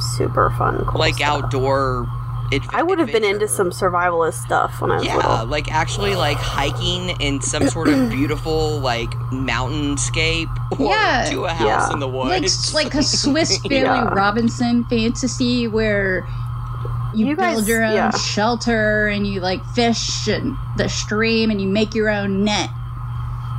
[0.00, 1.44] super fun, cool like stuff.
[1.44, 2.06] outdoor.
[2.52, 5.46] adv- I would have been into some survivalist stuff when I was Yeah, little.
[5.46, 11.26] like actually like hiking in some sort of beautiful like mountainscape or Yeah.
[11.30, 11.92] to a house Yeah.
[11.92, 12.72] in the woods.
[12.74, 14.04] like a Swiss Family Yeah.
[14.14, 16.26] Robinson fantasy where
[17.14, 18.10] you, You build guys- your own yeah.
[18.12, 22.70] shelter and you like fish in the stream and you make your own net.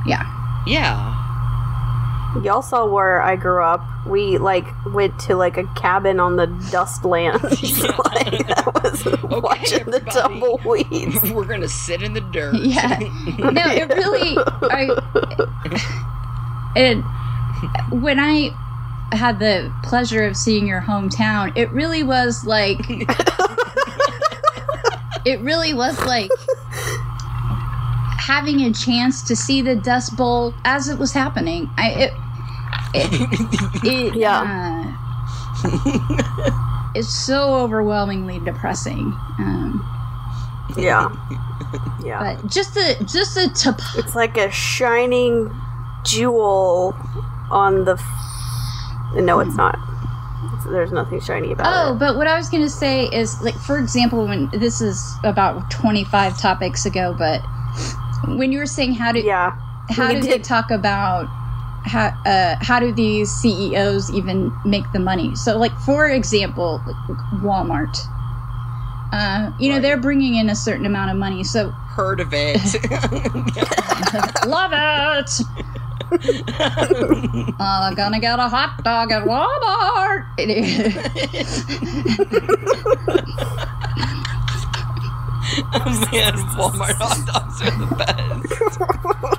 [0.06, 0.24] Yeah.
[0.66, 1.16] yeah.
[2.42, 3.84] Y'all saw where I grew up.
[4.06, 7.42] We like went to like a cabin on the dust land.
[7.42, 9.04] like, that was
[9.42, 10.10] watching the everybody.
[10.10, 11.30] tumbleweeds.
[11.32, 12.54] We're gonna sit in the dirt.
[12.54, 12.98] Yeah.
[13.38, 14.88] No, it really I
[16.76, 16.96] it
[17.90, 18.50] when I
[19.12, 22.78] had the pleasure of seeing your hometown, it really was like
[25.24, 26.30] it really was like
[28.30, 31.68] having a chance to see the Dust Bowl as it was happening.
[31.76, 32.12] I it
[32.94, 33.10] it,
[33.84, 34.94] it Yeah.
[35.64, 39.12] uh, it's so overwhelmingly depressing.
[39.38, 39.84] Um,
[40.76, 41.08] Yeah,
[42.04, 42.18] yeah.
[42.36, 45.50] but just the just the top It's like a shining
[46.04, 46.94] jewel
[47.50, 47.94] on the.
[47.94, 49.76] F- no, it's not.
[50.70, 51.90] There's nothing shiny about Oh, it.
[51.90, 55.16] Oh, but what I was going to say is, like, for example, when this is
[55.24, 57.40] about 25 topics ago, but
[58.26, 59.56] when you were saying how do Yeah,
[59.90, 61.26] how we do they talk about
[61.84, 65.34] how uh, how do these CEOs even make the money?
[65.34, 66.80] So, like, for example,
[67.42, 67.96] Walmart.
[69.12, 72.54] Uh, you know they're bringing in a certain amount of money, so Heard of it.
[74.46, 75.30] love it.
[76.12, 80.26] I'm uh, gonna get a hot dog at Walmart.
[85.72, 88.80] Oh man, Walmart hot dogs are the best.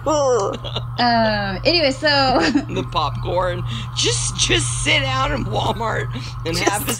[1.00, 2.08] um, anyway, so
[2.74, 3.64] the popcorn.
[3.96, 6.14] Just just sit down in Walmart
[6.46, 6.94] and have a,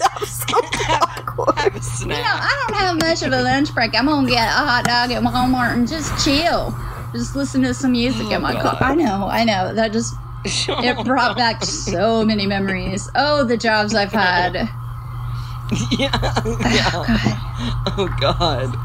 [0.86, 2.16] have, have a snack.
[2.16, 3.94] you know, I don't have much of a lunch break.
[3.94, 6.74] I'm gonna get a hot dog at Walmart and just chill.
[7.12, 8.78] Just listen to some music in my car.
[8.80, 9.74] I know, I know.
[9.74, 13.10] That just it brought back so many memories.
[13.14, 14.68] Oh, the jobs I've had.
[15.90, 16.10] yeah,
[16.46, 17.40] yeah.
[17.96, 18.76] Oh god.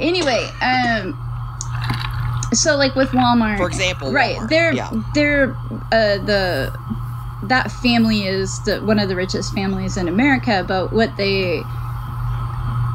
[0.00, 1.16] Anyway, um,
[2.52, 4.36] so like with Walmart, For example, right?
[4.36, 4.90] Walmart, They're yeah.
[5.14, 5.56] they're
[5.92, 6.72] uh, the
[7.44, 11.64] that family is the, one of the richest families in America, but what they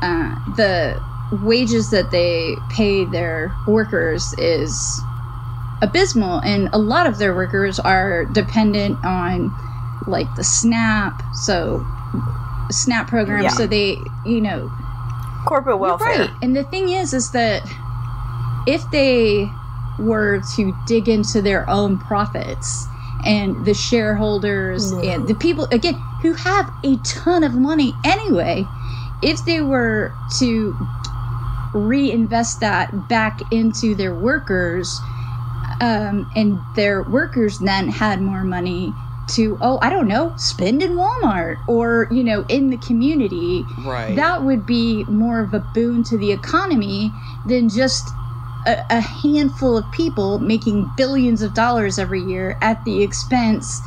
[0.02, 1.00] uh, the
[1.44, 5.02] wages that they pay their workers is
[5.82, 9.52] abysmal, and a lot of their workers are dependent on
[10.08, 11.86] like the SNAP, so
[12.72, 13.44] SNAP program.
[13.44, 13.50] Yeah.
[13.50, 14.72] So they, you know,
[15.46, 16.08] Corporate welfare.
[16.08, 16.30] Right.
[16.42, 17.62] And the thing is, is that
[18.66, 19.50] if they
[20.00, 22.88] were to dig into their own profits
[23.26, 28.66] and the shareholders and the people, again, who have a ton of money anyway,
[29.22, 30.76] if they were to
[31.74, 35.00] reinvest that back into their workers,
[35.82, 38.94] um, and their workers then had more money
[39.28, 44.16] to, oh, I don't know, spend in Walmart or, you know, in the community Right.
[44.16, 48.18] that would be more of a boon to the economy than just
[48.66, 53.82] a, a handful of people making billions of dollars every year at the expense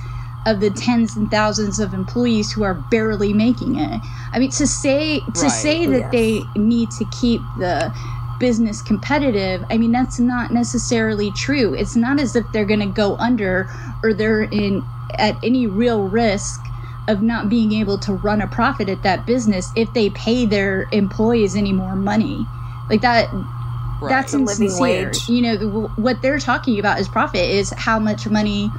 [0.46, 4.00] of the tens and thousands of employees who are barely making it.
[4.32, 5.50] I mean, to say to Right.
[5.50, 6.12] say that Yes.
[6.12, 7.92] they need to keep the
[8.38, 11.74] business competitive, I mean that's not necessarily true.
[11.74, 13.70] It's not as if they're going to go under
[14.04, 14.86] or they're in
[15.18, 16.60] at any real risk
[17.08, 20.88] of not being able to run a profit at that business if they pay their
[20.92, 22.44] employees any more money.
[22.90, 24.08] Like that right.
[24.08, 25.06] that's The living insincere.
[25.06, 25.28] wage.
[25.28, 28.70] You know, what they're talking about is profit is how much money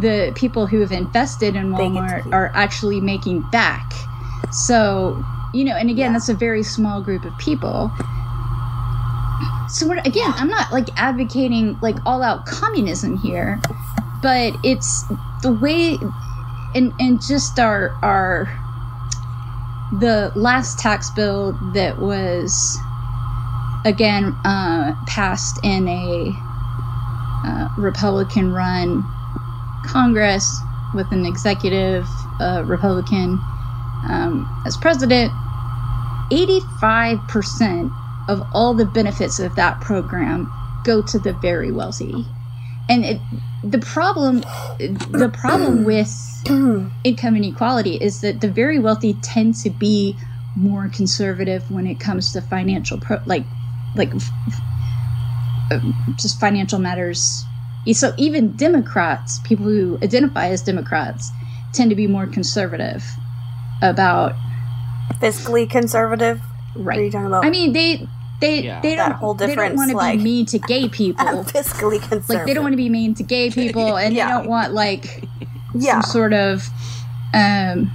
[0.00, 3.92] the people who have invested in They get to Walmart are actually making back.
[4.50, 6.12] So, you know, and again, Yeah.
[6.14, 7.90] that's a very small group of people.
[9.68, 13.60] So we're, again, I'm not like advocating like all out communism here,
[14.24, 15.04] but it's
[15.42, 15.98] the way
[16.74, 18.48] and and just our our
[20.00, 22.78] the last tax bill that was
[23.84, 26.32] again uh, passed in a
[27.44, 29.04] uh, Republican run
[29.84, 30.58] Congress
[30.94, 32.08] with an executive
[32.40, 33.38] uh, Republican
[34.08, 35.30] um, as president.
[36.32, 37.90] 85%
[38.30, 40.50] of all the benefits of that program
[40.82, 42.24] go to the very wealthy.
[42.88, 43.20] And it,
[43.62, 44.40] the problem
[44.78, 46.12] the problem with
[47.04, 50.16] income inequality is that the very wealthy tend to be
[50.56, 53.44] more conservative when it comes to financial pro- like
[53.96, 54.12] like
[55.70, 55.80] uh,
[56.16, 57.44] just financial matters.
[57.92, 61.30] So even Democrats, people who identify as Democrats,
[61.72, 63.04] tend to be more conservative
[63.82, 64.34] about
[65.20, 66.40] Fiscally conservative.
[66.74, 67.12] What are you right.
[67.12, 67.44] talking about?
[67.44, 68.08] I mean, they
[68.40, 68.80] they Yeah.
[68.80, 71.26] they don't whole they don't want to like- be mean to gay I'm people.
[71.44, 72.28] fiscally conservative.
[72.28, 74.26] like they don't want to be mean to gay people, and Yeah.
[74.26, 75.24] they don't want like
[75.74, 76.68] Yeah, some sort of
[77.32, 77.90] um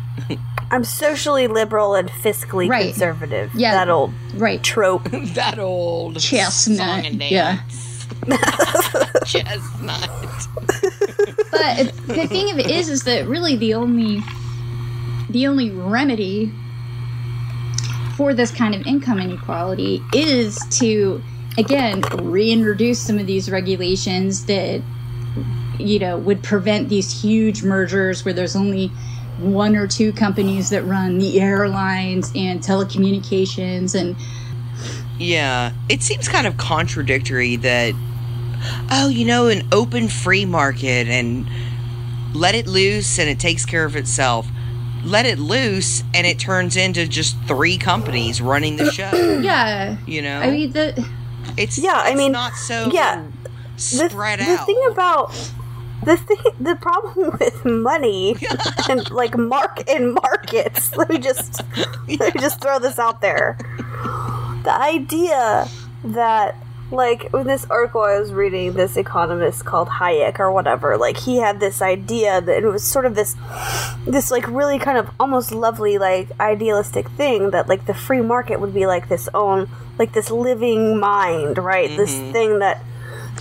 [0.72, 2.92] I'm socially liberal and fiscally Right.
[2.92, 3.52] conservative.
[3.56, 3.72] Yeah.
[3.74, 5.04] that old right trope.
[5.12, 7.60] that old Chestnut, song and yeah.
[9.26, 10.10] Chestnut.
[11.52, 14.22] but the thing of it is is that really the only
[15.30, 16.52] the only remedy
[18.20, 21.24] for this kind of income inequality is to
[21.58, 24.82] again reintroduce some of these regulations that
[25.80, 28.88] you know would prevent these huge mergers where there's only
[29.40, 34.18] one or two companies that run the airlines and telecommunications and
[35.18, 37.94] Yeah, it seems kind of contradictory that,
[38.92, 41.50] oh, you know, an open free market and
[42.34, 44.46] let it loose and it takes care of itself.
[45.04, 49.10] Let it loose and it turns into just three companies running the show.
[49.42, 51.08] yeah You know, i mean the
[51.58, 53.26] it's Yeah, I it's mean, not so yeah,
[53.76, 54.66] the, spread the out.
[54.66, 55.32] thing about
[56.04, 58.36] the thing, the problem with money
[58.90, 60.96] and like mark in markets.
[60.98, 61.62] Let me just
[62.08, 63.58] let me just throw this out there.
[64.64, 65.68] The idea
[66.04, 66.56] that
[66.92, 71.38] like in this article I was reading, this economist called Hayek or whatever, like he
[71.38, 73.36] had this idea that it was sort of this
[74.08, 78.60] this like really kind of almost lovely like idealistic thing that like the free market
[78.60, 79.70] would be like this own
[80.00, 81.90] like this living mind, right?
[81.96, 82.32] This mm-hmm.
[82.32, 82.82] thing that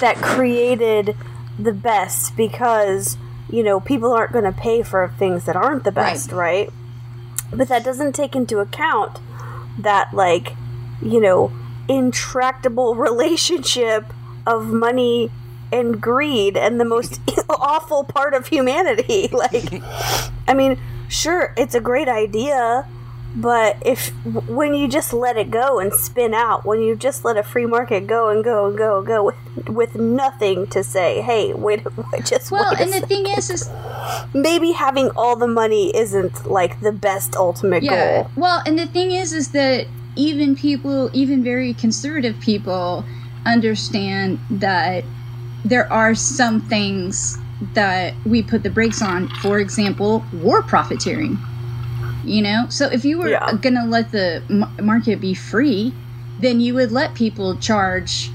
[0.01, 1.17] that created
[1.59, 3.17] the best because
[3.51, 6.71] you know people aren't going to pay for things that aren't the best, right.
[7.51, 9.21] But that doesn't take into account
[9.79, 10.53] that like
[11.01, 11.51] you know
[11.89, 14.05] intractable relationship
[14.47, 15.31] of money
[15.73, 19.29] and greed and the most awful part of humanity.
[19.39, 19.83] Like,
[20.49, 20.79] I mean,
[21.09, 22.89] sure, it's a great idea,
[23.37, 27.37] but if when you just let it go and spin out, when you just let
[27.37, 31.21] a free market go and go and go and go with, with nothing to say,
[31.21, 33.71] hey, wait, wait just Well, wait and the thing is, is
[34.35, 38.23] maybe having all the money isn't like the best ultimate yeah.
[38.23, 38.31] goal.
[38.35, 39.87] Well, and the thing is, is that
[40.19, 43.07] even people, even very conservative people,
[43.47, 45.05] understand that
[45.65, 47.39] there are some things
[47.75, 49.29] that we put the brakes on.
[49.41, 51.39] For example, war profiteering.
[52.23, 53.53] You know, so if you were Yeah.
[53.63, 54.45] gonna let the
[54.81, 55.95] market be free,
[56.39, 58.31] then you would let people charge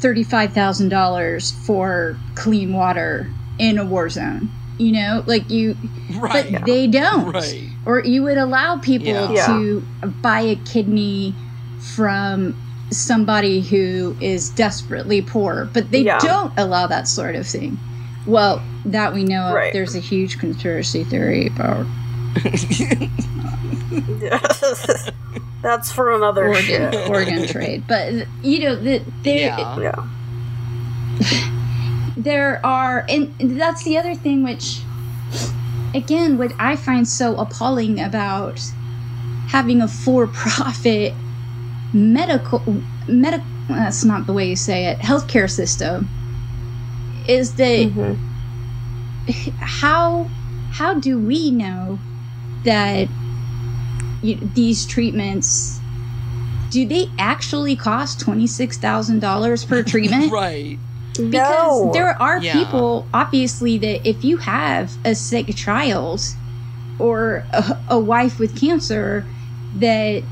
[0.00, 4.57] thirty-five thousand dollars for clean water in a war zone.
[4.78, 5.76] You know, like you,
[6.18, 6.52] Right.
[6.52, 7.32] but they don't.
[7.32, 7.62] Right.
[7.84, 9.30] Or you would allow people Yeah.
[9.32, 9.46] Yeah.
[9.46, 9.82] to
[10.22, 11.34] buy a kidney
[11.96, 12.54] from
[12.90, 16.18] somebody who is desperately poor, but they Yeah.
[16.20, 17.76] don't allow that sort of thing.
[18.26, 21.86] Well, that we know of, there's a huge conspiracy theory about
[25.62, 27.84] That's for another organ organ trade.
[27.88, 30.04] But you know, the, there Yeah.
[32.18, 34.80] There are and that's the other thing which
[35.94, 38.60] again what i find so appalling about
[39.48, 41.14] having a for-profit
[41.92, 42.60] medical
[43.06, 46.08] medical that's not the way you say it healthcare system
[47.28, 48.18] is that Mhm.
[49.60, 50.28] how
[50.72, 51.98] how do we know
[52.64, 53.08] that
[54.22, 55.78] you, these treatments
[56.70, 60.78] do they actually cost $26000 per treatment Right.
[61.18, 61.90] Because no.
[61.92, 62.52] there are Yeah.
[62.52, 66.20] people obviously that if you have a sick child
[66.98, 69.24] or a, a wife with cancer
[69.76, 70.22] that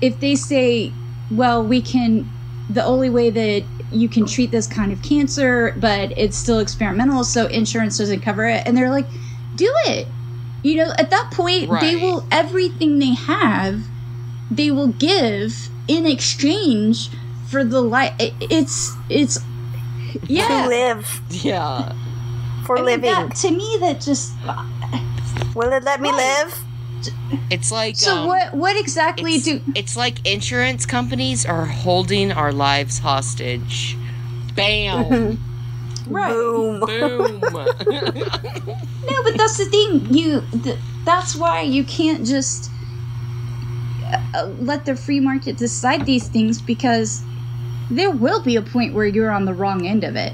[0.00, 0.92] if they say
[1.30, 2.28] well we can
[2.70, 7.24] the only way that you can treat this kind of cancer but it's still experimental
[7.24, 9.06] so insurance doesn't cover it and they're like
[9.56, 10.06] do it
[10.62, 13.80] you know at that point they will everything they have
[14.50, 17.10] they will give in exchange
[17.48, 19.38] for the life it's it's
[20.26, 21.92] to yeah live Yeah.
[22.66, 23.10] for I mean, living.
[23.10, 24.32] that, to me that just
[25.54, 26.46] Will it let me Right.
[26.46, 26.58] live?
[27.50, 32.30] It's like so um, what what exactly it's, do it's like insurance companies are holding
[32.32, 33.96] our lives hostage.
[34.54, 35.38] Bam.
[36.08, 36.80] right Boom.
[36.80, 37.40] Boom.
[39.10, 40.06] No, but that's the thing.
[40.14, 42.70] You, th- that's why you can't just
[44.34, 47.22] uh, let the free market decide these things because
[47.96, 50.32] there will be a point where you're on the wrong end of it.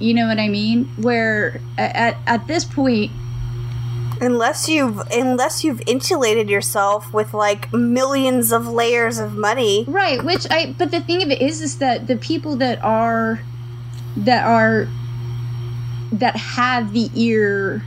[0.00, 0.86] You know what I mean?
[0.96, 3.12] Where at at this point,
[4.20, 9.84] Unless you've unless you've insulated yourself with like millions of layers of money.
[9.88, 10.22] right?
[10.22, 10.76] Which I.
[10.78, 13.40] But the thing of it is, is that the people that are
[14.16, 14.86] that are
[16.12, 17.82] that have the ear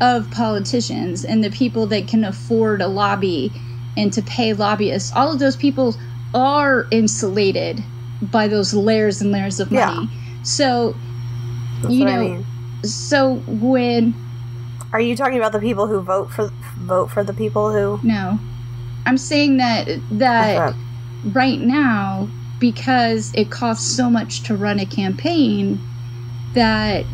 [0.00, 3.52] of politicians and the people that can afford a lobby
[3.96, 5.96] and to pay lobbyists, all of those people
[6.32, 7.82] are insulated
[8.22, 9.86] by those layers and layers of Yeah.
[9.94, 10.10] money.
[10.42, 10.94] So,
[11.82, 12.46] That's you know, I mean.
[12.82, 14.14] so when
[14.92, 16.50] Are you talking about the people who vote for
[16.80, 18.00] vote for the people who?
[18.06, 18.38] no,
[19.06, 20.74] I'm saying that that
[21.32, 25.78] right now because it costs so much to run a campaign
[26.54, 27.04] that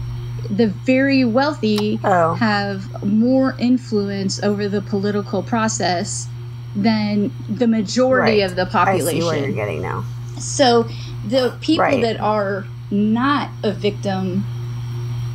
[0.49, 2.35] the very wealthy Oh.
[2.35, 6.29] have more influence over the political process
[6.77, 8.51] than the majority Right.
[8.51, 9.09] of the population.
[9.09, 10.05] I see where you're getting now.
[10.39, 10.87] So
[11.27, 12.03] the people Right.
[12.03, 14.45] that are not a victim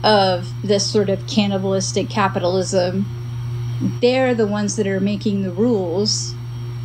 [0.03, 3.05] of this sort of cannibalistic capitalism,
[4.01, 6.33] they're the ones that are making the rules.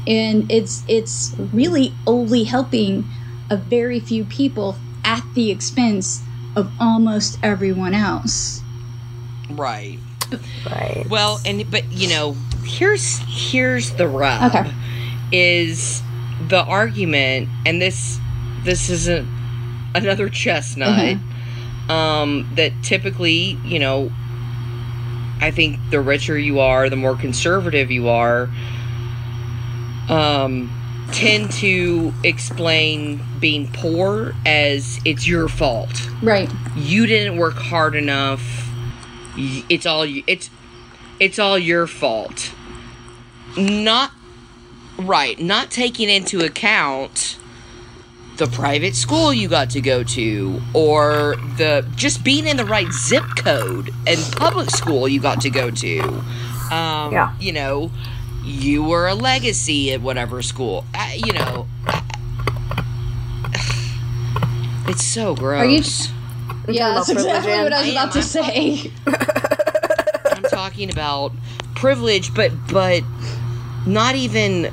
[0.06, 3.04] And it's it's really only helping
[3.50, 6.22] a very few people at the expense
[6.56, 8.60] of almost everyone else.
[9.50, 9.98] right.
[10.68, 11.06] Right.
[11.08, 14.54] Well, and but you know, here's here's the rub.
[14.54, 14.72] Okay.
[15.30, 16.02] Is
[16.48, 18.18] the argument, and this
[18.64, 19.28] this isn't
[19.94, 21.18] another chestnut.
[21.88, 24.10] Um, that typically, you know,
[25.40, 28.48] I think the richer you are, the more conservative you are.
[30.08, 30.70] Um,
[31.12, 36.50] tend to explain being poor as it's your fault Right.
[36.74, 38.68] you didn't work hard enough
[39.36, 40.50] it's all you it's
[41.20, 42.52] it's all your fault
[43.56, 44.10] not
[44.98, 47.36] right not taking into account
[48.36, 52.90] the private school you got to go to or the just being in the right
[52.92, 56.00] zip code and public school you got to go to
[56.72, 57.34] um, Yeah.
[57.40, 57.90] you know
[58.44, 61.66] you were a legacy at whatever school uh, you know
[64.86, 65.82] it's so gross Are you-
[66.66, 68.90] We're Yeah, that's exactly what I was and- about to say.
[70.36, 71.32] I'm talking about
[71.74, 73.02] privilege, but but
[73.86, 74.72] not even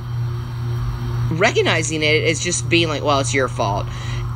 [1.38, 3.88] recognizing it as just being like, well, it's your fault.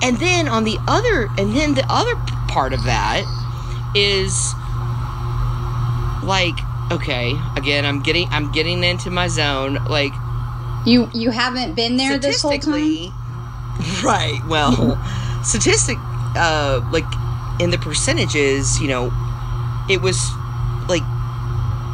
[0.03, 2.15] And then on the other, and then the other
[2.47, 3.23] part of that
[3.95, 4.53] is
[6.23, 6.55] like,
[6.91, 9.75] okay, again, I'm getting, I'm getting into my zone.
[9.85, 10.13] Like,
[10.85, 13.13] You you haven't been there this whole time.
[14.03, 14.39] right?
[14.47, 14.99] Well,
[15.43, 15.97] statistic,
[16.35, 17.05] uh, like
[17.59, 19.11] in the percentages, you know,
[19.89, 20.17] it was
[20.89, 21.03] like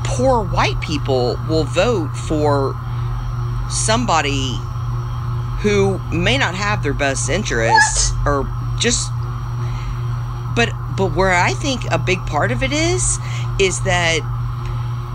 [0.04, 2.76] poor white people will vote for
[3.70, 4.58] somebody
[5.62, 8.48] who may not have their best interests or
[8.80, 9.10] just
[10.56, 13.20] but but where I think a big part of it is
[13.60, 14.20] is that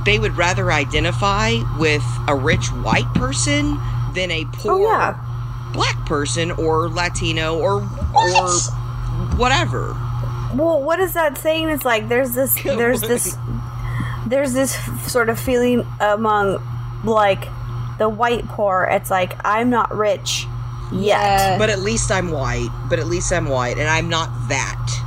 [0.04, 3.78] they would rather identify with a rich white person
[4.14, 5.70] than a oh, poor Oh yeah.
[5.72, 7.82] black person or Latino or
[8.14, 8.50] or
[9.36, 9.96] whatever.
[10.54, 11.68] Well, what is that saying?
[11.68, 13.36] It's like there's this, there's this,
[14.26, 14.74] there's this
[15.10, 16.62] sort of feeling among
[17.04, 17.48] like
[17.98, 18.88] the white poor.
[18.90, 20.46] It's like I'm not rich
[20.92, 21.18] yet.
[21.18, 21.58] Yeah.
[21.58, 22.68] But at least I'm white.
[22.88, 25.02] But at least I'm white, and I'm not that.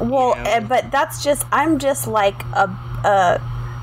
[0.00, 0.50] Well, you know?
[0.50, 2.68] eh, but that's just I'm just like a,
[3.04, 3.40] a,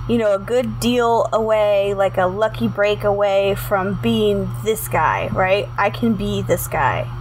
[0.08, 5.28] you know, a good deal away, like a lucky break away from being this guy,
[5.34, 5.68] right?
[5.78, 7.12] I can be this guy.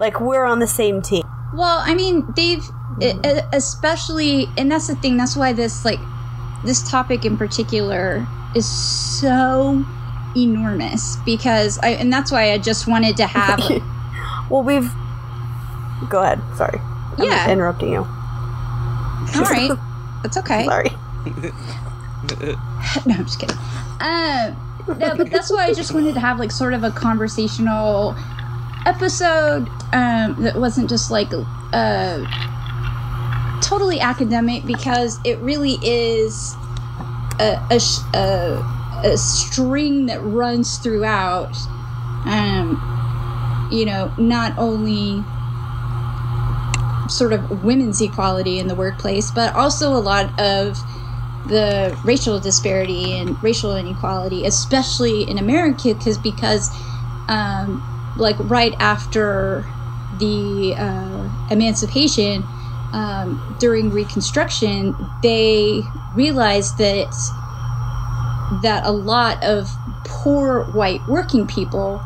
[0.00, 1.24] Like we're on the same team.
[1.54, 2.64] Well, I mean, they've
[3.52, 5.16] especially, and that's the thing.
[5.16, 6.00] That's why this like
[6.64, 9.84] this topic in particular is so
[10.36, 13.60] enormous because I, and that's why I just wanted to have.
[14.50, 14.90] Well, we've.
[16.08, 16.40] Go ahead.
[16.56, 16.80] Sorry.
[17.18, 17.50] I'm Yeah.
[17.50, 17.98] interrupting you.
[17.98, 19.70] all right,
[20.22, 20.64] that's okay.
[20.72, 20.88] Sorry.
[23.04, 23.56] no, I'm just kidding.
[24.00, 24.54] Uh,
[24.86, 28.16] no, but that's why I just wanted to have like sort of a conversational
[28.86, 31.28] episode um, that wasn't just like
[31.74, 32.24] uh,
[33.60, 36.54] totally academic because it really is
[37.38, 38.64] a, a, sh- a,
[39.04, 41.56] a string that runs throughout.
[42.24, 42.82] Um,
[43.70, 45.22] you know, not only
[47.08, 50.78] sort of women's equality in the workplace, but also a lot of
[51.44, 56.70] the racial disparity and racial inequality, especially in America, because because
[57.28, 57.84] um,
[58.16, 59.68] like right after
[60.10, 62.48] the uh, emancipation
[62.92, 67.14] um, during Reconstruction, they realized that
[68.50, 69.68] that a lot of
[70.04, 72.04] poor white working people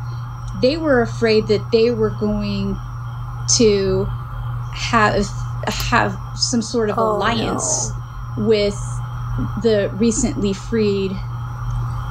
[0.55, 2.82] they were afraid that they were going
[3.49, 4.12] to
[4.72, 5.26] have
[5.68, 7.95] have some sort of Oh, alliance
[8.36, 9.03] with
[9.57, 11.20] the recently freed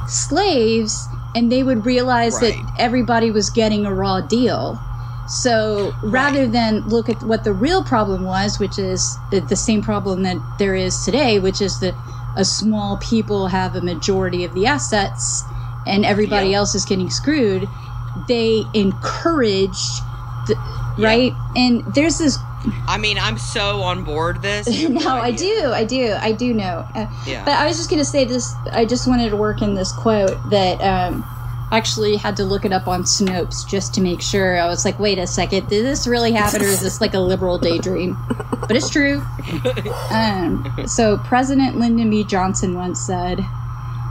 [0.06, 2.54] slaves and they would realize Right.
[2.54, 4.84] that everybody was getting a raw deal.
[5.26, 9.82] So rather than look at what the real problem was which is the, the same
[9.82, 11.96] problem that there is today which is that
[12.36, 15.44] a small people have a majority of the assets
[15.86, 16.58] and everybody Yeah.
[16.58, 17.68] else is getting screwed
[18.28, 19.78] they encourage,
[20.46, 20.56] the,
[20.98, 22.38] right and there's this
[22.86, 24.68] I mean, I'm so on board this.
[24.88, 26.86] No, I do, I do, I do know.
[26.94, 27.44] Uh, Yeah.
[27.44, 28.54] But I was just gonna say this.
[28.72, 31.24] I just wanted to work in this quote that um,
[31.72, 34.58] actually had to look it up on Snopes just to make sure.
[34.58, 37.18] I was like, wait a second, did this really happen, or is this like a
[37.18, 38.16] liberal daydream?
[38.60, 39.22] But it's true.
[40.10, 42.24] Um, so President Lyndon B.
[42.24, 43.40] Johnson once said,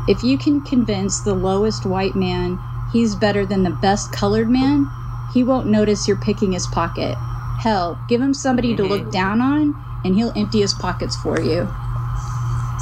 [0.08, 2.60] "If you can convince the lowest white man
[2.92, 4.90] he's better than the best colored man,
[5.34, 7.16] he won't notice you're picking his pocket."
[7.60, 11.70] Hell, give him somebody to look down on, and he'll empty his pockets for you.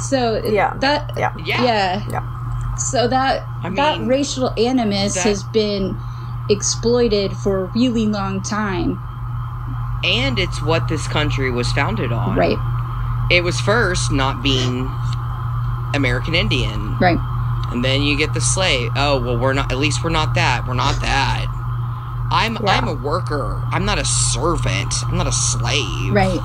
[0.08, 0.74] So Yeah.
[0.80, 1.32] that Yeah.
[1.44, 1.62] Yeah.
[1.64, 2.02] yeah.
[2.10, 2.39] Yeah.
[2.80, 5.96] So that I that racial animus that- has been
[6.48, 8.98] exploited for a really long time.
[10.02, 12.36] And it's what this country was founded on.
[12.36, 12.58] Right.
[13.30, 14.90] It was first not being
[15.94, 16.96] American Indian.
[16.98, 17.18] Right.
[17.70, 18.90] And then you get the slave.
[18.96, 20.66] Oh, well, we're not, at least we're not that.
[20.66, 21.46] We're not that.
[22.32, 22.78] I'm, Yeah.
[22.78, 23.62] I'm a worker.
[23.70, 24.92] I'm not a servant.
[25.06, 26.12] I'm not a slave.
[26.12, 26.40] Right.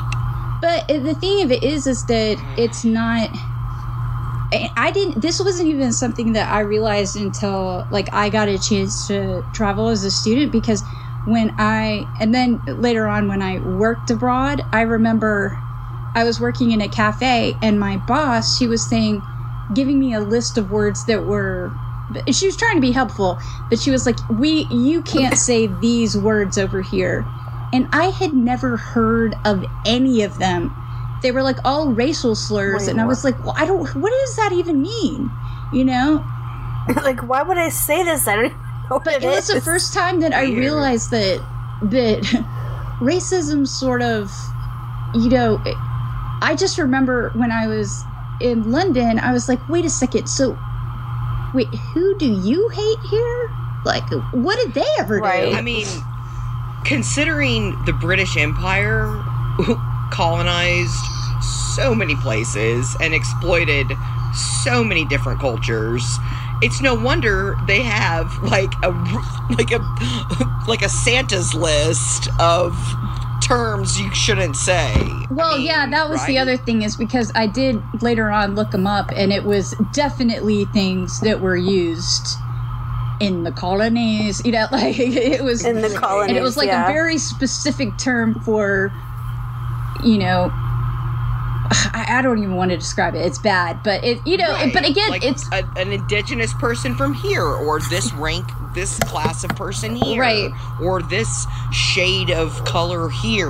[0.61, 3.29] But uh, the thing of it is, is that it's not.
[4.77, 5.21] I didn't.
[5.21, 9.89] This wasn't even something that I realized until like I got a chance to travel
[9.89, 10.87] as a student because
[11.23, 15.61] when I and then later on when I worked abroad, I remember
[16.15, 19.27] I was working in a cafe and my boss she was saying,
[19.73, 21.79] giving me a list of words that were
[22.31, 23.39] she was trying to be helpful,
[23.69, 27.31] but she was like, "We, you can't say these words over here,"
[27.73, 30.75] and I had never heard of any of them.
[31.21, 33.87] They were like all racial slurs, Wait, and I was like, "Well, I don't.
[33.95, 35.31] What does that even mean?"
[35.73, 36.23] You know?
[37.03, 38.27] like, why would I say this?
[38.27, 41.43] I don't even know what But it was the first time that I realized that
[41.81, 42.21] that
[42.99, 44.31] racism sort of,
[45.15, 45.61] you know,
[46.41, 48.03] I just remember when I was
[48.39, 50.57] in London, I was like, wait a second, so
[51.53, 53.49] wait, who do you hate here?
[53.83, 55.49] Like, what did they ever Right.
[55.51, 55.55] do?
[55.57, 55.87] I mean,
[56.83, 59.07] considering the British Empire
[60.11, 60.93] colonized
[61.75, 63.91] so many places and exploited
[64.63, 66.03] so many different cultures,
[66.61, 68.89] it's no wonder they have like a
[69.57, 69.79] like a
[70.67, 72.77] like a Santa's list of
[73.45, 74.91] terms you shouldn't say.
[74.95, 78.55] I Well, mean, yeah, that was the other thing is because I did later on
[78.55, 82.27] look them up, and it was definitely things that were used
[83.19, 84.43] in the colonies.
[84.45, 86.29] You know, like it was in the colonies.
[86.29, 86.89] and it was like yeah.
[86.89, 88.91] a very specific term for
[90.03, 90.51] you know
[91.67, 94.71] I, I don't even want to describe it it's bad but it you know Right.
[94.73, 99.43] but again Like it's a, an indigenous person from here, or this rank, this class
[99.43, 100.51] of person here, Right.
[100.81, 103.49] Or this shade of color here,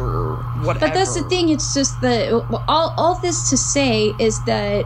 [0.63, 0.79] whatever.
[0.79, 2.31] but that's the thing it's just that
[2.69, 4.85] all, all this to say is that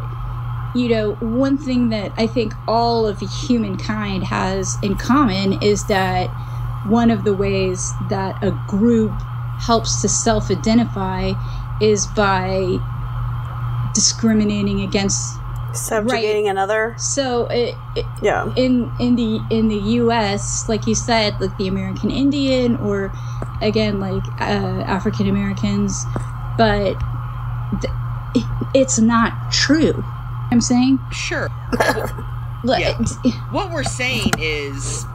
[0.75, 6.27] you know one thing that i think all of humankind has in common is that
[6.87, 9.11] one of the ways that a group
[9.59, 11.33] helps to self-identify
[11.81, 12.77] is by
[13.93, 15.35] discriminating against
[15.73, 16.95] subjugating another.
[16.97, 18.51] so it, it, Yeah.
[18.55, 23.11] in in the in the U.S., like you said, like the American Indian, or
[23.61, 26.05] again like uh, African Americans,
[26.57, 26.95] but
[27.81, 27.93] th-
[28.35, 30.03] it, it's not true.
[30.51, 31.49] I'm saying, sure.
[32.61, 33.31] Like, Yeah.
[33.51, 35.05] What we're saying is,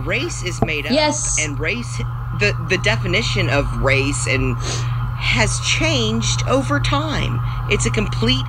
[0.00, 0.90] race is made up.
[0.90, 1.38] Yes.
[1.40, 2.00] and race,
[2.38, 7.40] the the definition of race and has changed over time.
[7.70, 8.44] It's a complete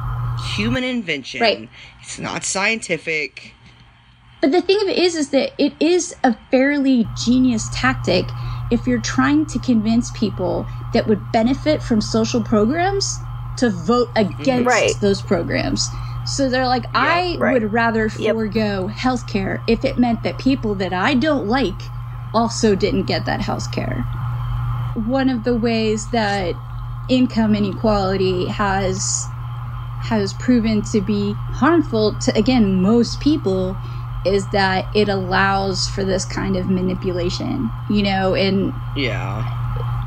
[0.56, 1.42] human invention.
[1.42, 1.70] Right.
[2.02, 3.54] It's not scientific.
[4.42, 8.26] But the thing of it is, is that it is a fairly genius tactic
[8.72, 13.20] if you're trying to convince people that would benefit from social programs
[13.58, 14.42] to vote mm-hmm.
[14.42, 14.94] against Right.
[15.00, 15.88] those programs.
[16.26, 17.54] So they're like, I right.
[17.54, 18.36] would rather Yep.
[18.36, 21.82] forego healthcare if it meant that people that I don't like
[22.34, 24.06] also didn't get that healthcare.
[24.94, 26.62] One of the ways that
[27.08, 29.30] income inequality has
[29.98, 33.82] has proven to be harmful to again most people
[34.24, 39.46] is that it allows for this kind of manipulation you know and Yeah.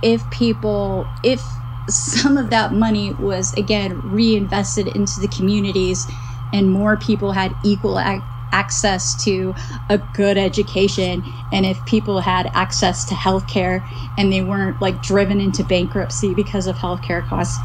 [0.02, 1.58] if people if
[1.88, 6.08] some of that money was again reinvested into the communities
[6.52, 9.54] and more people had equal ac- access to
[9.90, 11.22] a good education
[11.52, 13.86] and if people had access to healthcare
[14.18, 17.58] and they weren't like driven into bankruptcy because of healthcare costs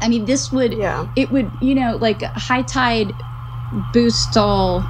[0.00, 1.06] i mean this would Yeah.
[1.16, 3.12] it would you know like high tide
[3.92, 4.84] boosts all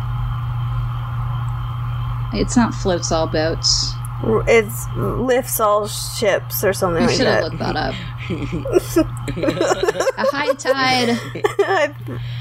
[2.33, 3.93] it's not floats all boats
[4.49, 7.45] It's lifts all ships or something I like should have that.
[7.45, 7.95] looked that up.
[10.19, 12.21] a high tide.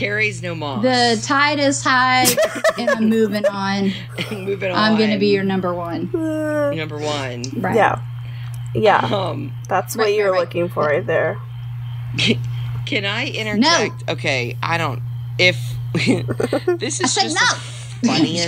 [0.00, 0.82] Carries no moss.
[0.82, 2.24] The tide is high,
[2.78, 3.92] and I'm moving on.
[4.30, 4.78] Moving on.
[4.78, 6.10] I'm gonna be your number one.
[6.10, 7.42] Number one.
[7.54, 7.76] Right.
[7.76, 8.00] yeah.
[8.74, 8.96] Yeah.
[8.96, 10.40] Um, That's what Right, you were right, right.
[10.40, 11.38] looking for right there.
[12.86, 14.06] can I interject?
[14.06, 14.14] No.
[14.14, 15.02] Okay, I don't.
[15.38, 15.58] If
[16.78, 17.42] this is said just no.
[17.42, 18.40] a funny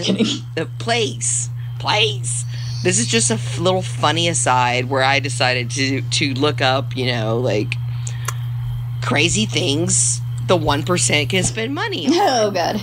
[0.56, 2.46] uh, place, place.
[2.82, 6.96] This is just a f- little funny aside where I decided to to look up,
[6.96, 7.74] you know, like
[9.02, 10.22] crazy things
[10.58, 12.80] the one percent can spend money on, Oh god.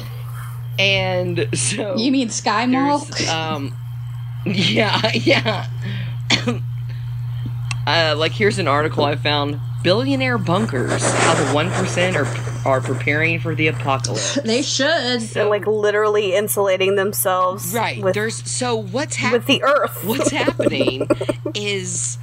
[0.79, 3.29] and so You mean SkyMall?
[3.29, 3.75] um,
[4.45, 5.67] yeah, yeah.
[7.87, 12.27] uh, like here's an article I found: billionaire bunkers, how the one percent are
[12.65, 14.37] are preparing for the apocalypse.
[14.43, 15.21] They should.
[15.21, 18.01] They're like literally insulating themselves Right.
[18.01, 19.39] with, There's so what's happening?
[19.39, 20.03] with the earth.
[20.05, 21.07] What's happening
[21.53, 22.17] is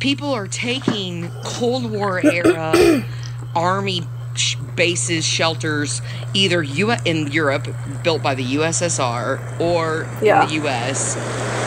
[0.00, 3.04] people are taking Cold War era
[3.54, 4.02] army
[4.34, 6.02] sh- bases, shelters,
[6.34, 7.68] either U- in Europe
[8.02, 10.42] built by the USSR or Yeah.
[10.42, 11.16] in the US,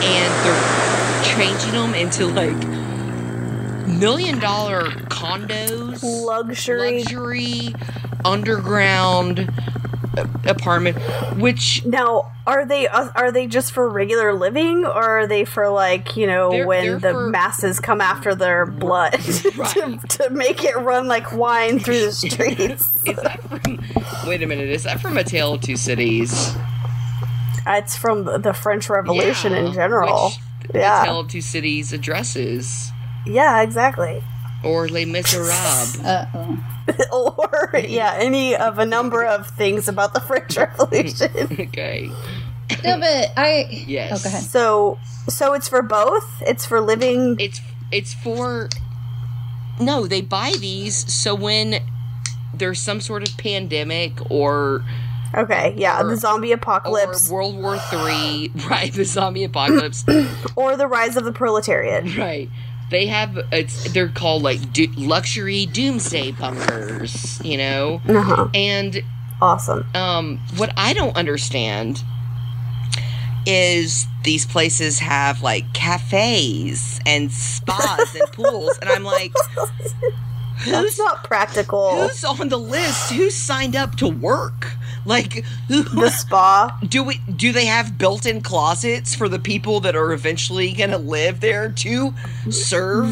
[0.02, 2.56] and they're changing them into like
[3.86, 6.98] million dollar condos, Luxury.
[7.02, 7.74] luxury,
[8.24, 9.48] underground
[10.44, 10.96] apartment,
[11.38, 15.68] which Now, are they uh, are they just for regular living, or are they for
[15.70, 20.30] like you know They're- when they're the for- masses come after their blood to, to
[20.30, 22.94] make it run like wine through the streets?
[23.06, 24.28] is that from?
[24.28, 26.54] Wait a minute, is that from A Tale of Two Cities?
[27.66, 30.32] it's from the French Revolution Yeah, in general.
[30.74, 32.90] Yeah, Tale of Two Cities addresses,
[33.26, 34.22] yeah, exactly.
[34.64, 36.00] Or Les Miserables.
[36.00, 36.58] Uh oh.
[37.72, 41.30] or yeah, any of a number of things about the French Revolution.
[41.60, 42.10] okay.
[42.82, 43.66] No, but I.
[43.86, 44.20] Yes.
[44.20, 44.42] Oh, go ahead.
[44.44, 44.98] so,
[45.28, 46.42] so it's for both.
[46.42, 47.36] It's for living.
[47.38, 47.60] It's
[47.92, 48.68] it's for
[49.80, 51.76] no, they buy these so when
[52.54, 54.84] there's some sort of pandemic or
[55.36, 58.92] Okay, yeah, or- the zombie apocalypse or World War Three, right?
[58.92, 60.04] The zombie apocalypse,
[60.56, 62.16] or the rise of the proletariat.
[62.16, 62.48] right?
[62.90, 68.48] They have it's they're called like do, luxury doomsday bunkers, you know, Uh huh.
[68.54, 69.02] and
[69.40, 69.84] Awesome.
[69.94, 72.02] um, what I don't understand
[73.46, 79.32] is these places have like cafes and spas and pools, and I'm like,
[80.66, 82.00] That's who's not practical.
[82.08, 83.12] who's on the list?
[83.12, 84.72] Who signed up to work?
[85.06, 86.78] Like, who, the spa.
[86.88, 90.98] do we do they have built-in closets for the people that are eventually going to
[90.98, 92.14] live there to
[92.50, 93.10] serve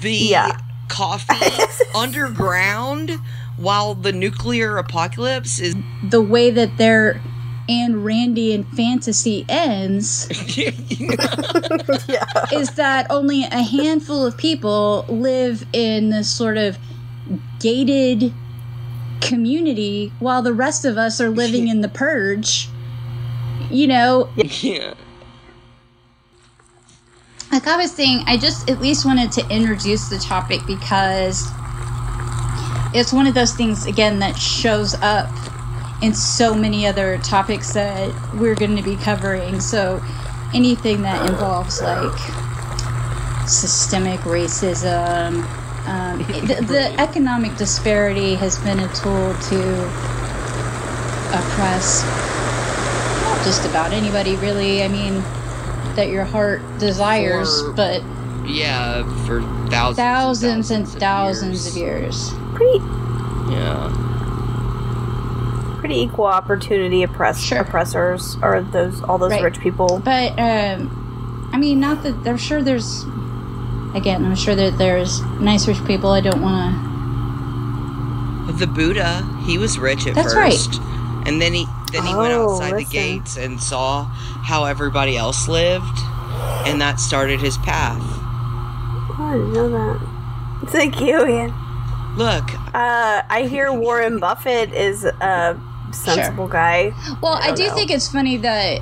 [0.00, 0.58] the Yeah.
[0.88, 1.34] coffee
[1.94, 3.10] underground
[3.56, 6.78] while the nuclear apocalypse is The way that
[7.68, 10.28] their Ayn Randian fantasy ends
[12.08, 12.24] Yeah.
[12.52, 16.78] is that only a handful of people live in this sort of
[17.60, 18.32] gated
[19.20, 22.68] community while the rest of us are living in the purge.
[23.70, 24.94] You know, yeah.
[27.50, 31.48] like I was saying, I just at least wanted to introduce the topic because
[32.94, 35.30] it's one of those things again that shows up
[36.04, 39.58] in so many other topics that we're going to be covering.
[39.58, 40.02] So
[40.52, 42.18] anything that involves like
[43.48, 45.44] systemic racism,
[45.88, 49.84] um, the, the economic disparity has been a tool to
[51.32, 52.04] oppress
[53.22, 54.82] not just about anybody really.
[54.82, 55.22] I mean
[55.96, 58.02] that your heart desires, For but
[58.46, 59.40] Yeah, for
[59.70, 62.30] thousands, thousands and of thousands of years.
[62.30, 62.38] years.
[62.54, 62.78] Pretty,
[63.52, 64.03] Yeah,
[65.84, 67.58] pretty equal opportunity oppress Sure.
[67.58, 69.42] oppressors are those all those Right.
[69.42, 70.00] rich people.
[70.02, 73.04] But um, I mean, not that I'm sure there's.
[73.94, 76.10] Again, I'm sure that there's nice rich people.
[76.10, 76.74] I don't want
[78.46, 78.52] to.
[78.54, 80.80] the Buddha, he was rich at That's first,
[81.26, 85.48] and then he then he went Oh, outside the gates and saw how everybody else
[85.48, 85.98] lived,
[86.66, 88.00] and that started his path.
[88.02, 90.00] Oh, I didn't know that.
[90.70, 91.52] Thank you, Ian.
[92.16, 95.56] Look, Uh, I hear Warren Buffett is a
[95.94, 96.92] sensible guy.
[97.22, 97.74] Well, I, don't do know.
[97.74, 98.80] think it's funny that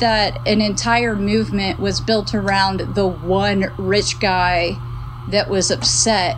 [0.00, 4.78] that an entire movement was built around the one rich guy
[5.28, 6.36] that was upset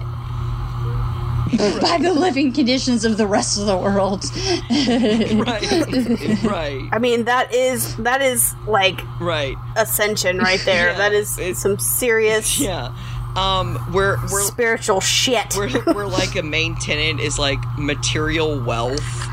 [1.81, 4.25] by the living conditions of the rest of the world.
[4.71, 9.57] right, right, I mean, that is that is like right.
[9.77, 10.91] ascension right there.
[10.91, 12.95] Yeah, that is some serious Yeah,
[13.37, 15.55] um, we're we're spiritual shit.
[15.57, 19.29] we're, we're like a main tenant is like material wealth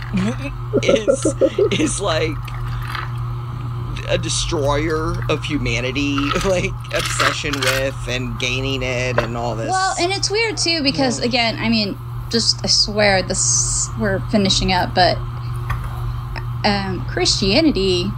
[0.84, 1.36] is
[1.72, 2.36] is like
[4.08, 10.12] a destroyer of humanity like obsession with and gaining it and all this Well, and
[10.12, 11.98] it's weird too because again, I mean,
[12.30, 15.18] just I swear this we're finishing up, but
[16.66, 18.12] um, Christianity.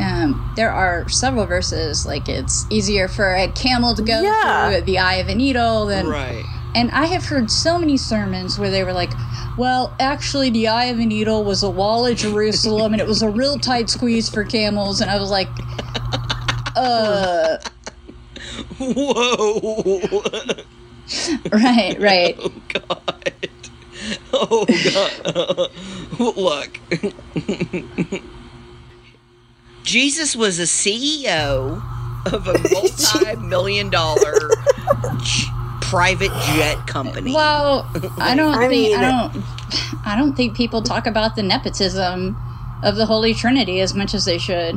[0.00, 4.70] Um, there are several verses like it's easier for a camel to go Yeah.
[4.70, 6.44] through the eye of a needle than right
[6.74, 9.14] and I have heard so many sermons where they were like,
[9.56, 13.22] well, actually, the eye of a needle was a wall of Jerusalem and it was
[13.22, 15.00] a real tight squeeze for camels.
[15.00, 15.48] And I was like,
[16.76, 17.56] uh,
[18.78, 20.22] whoa
[21.50, 22.36] right, right.
[22.38, 23.48] oh god
[24.34, 25.70] oh god
[26.36, 28.22] look
[29.86, 31.82] jesus was a ceo
[32.32, 34.34] of a multi-million dollar
[35.80, 39.44] private jet company Well, I don't I think mean- I don't
[40.04, 42.36] I don't think people talk about the nepotism
[42.82, 44.76] of the Holy Trinity as much as they should.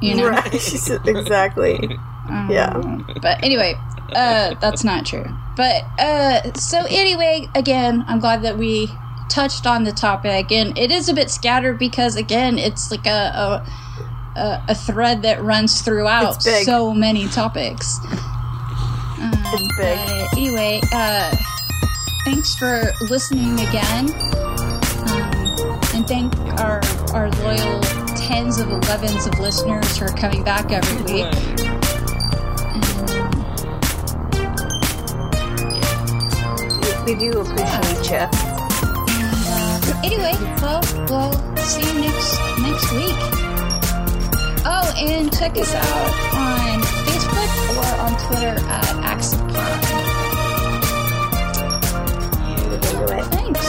[0.00, 0.28] You know.
[0.28, 0.54] Right.
[1.06, 1.98] exactly.
[2.28, 3.02] Um, Yeah.
[3.20, 3.74] But anyway,
[4.12, 5.24] uh, that's not true.
[5.56, 8.88] But uh, so anyway, again, I'm glad that we
[9.28, 13.10] touched on the topic, and it is a bit scattered because again, it's like a
[13.10, 13.66] a,
[14.36, 17.98] a, a thread that runs throughout so many topics.
[18.04, 19.98] Um, It's big.
[20.30, 21.34] but anyway, uh,
[22.24, 24.10] thanks for listening again.
[24.10, 25.30] Um,
[25.94, 26.80] and thank our
[27.12, 27.80] our loyal
[28.16, 31.26] tens of elevens of listeners who are coming back every week.
[31.26, 31.32] Um,
[37.06, 38.28] We do appreciate you.
[38.28, 40.80] uh, anyway, well,
[41.10, 43.51] we'll see you next next week.
[44.64, 45.84] Oh, and check us out
[46.34, 49.80] on Facebook or on Twitter at Axe of Prime.
[52.80, 53.24] Do it.
[53.26, 53.66] Thanks.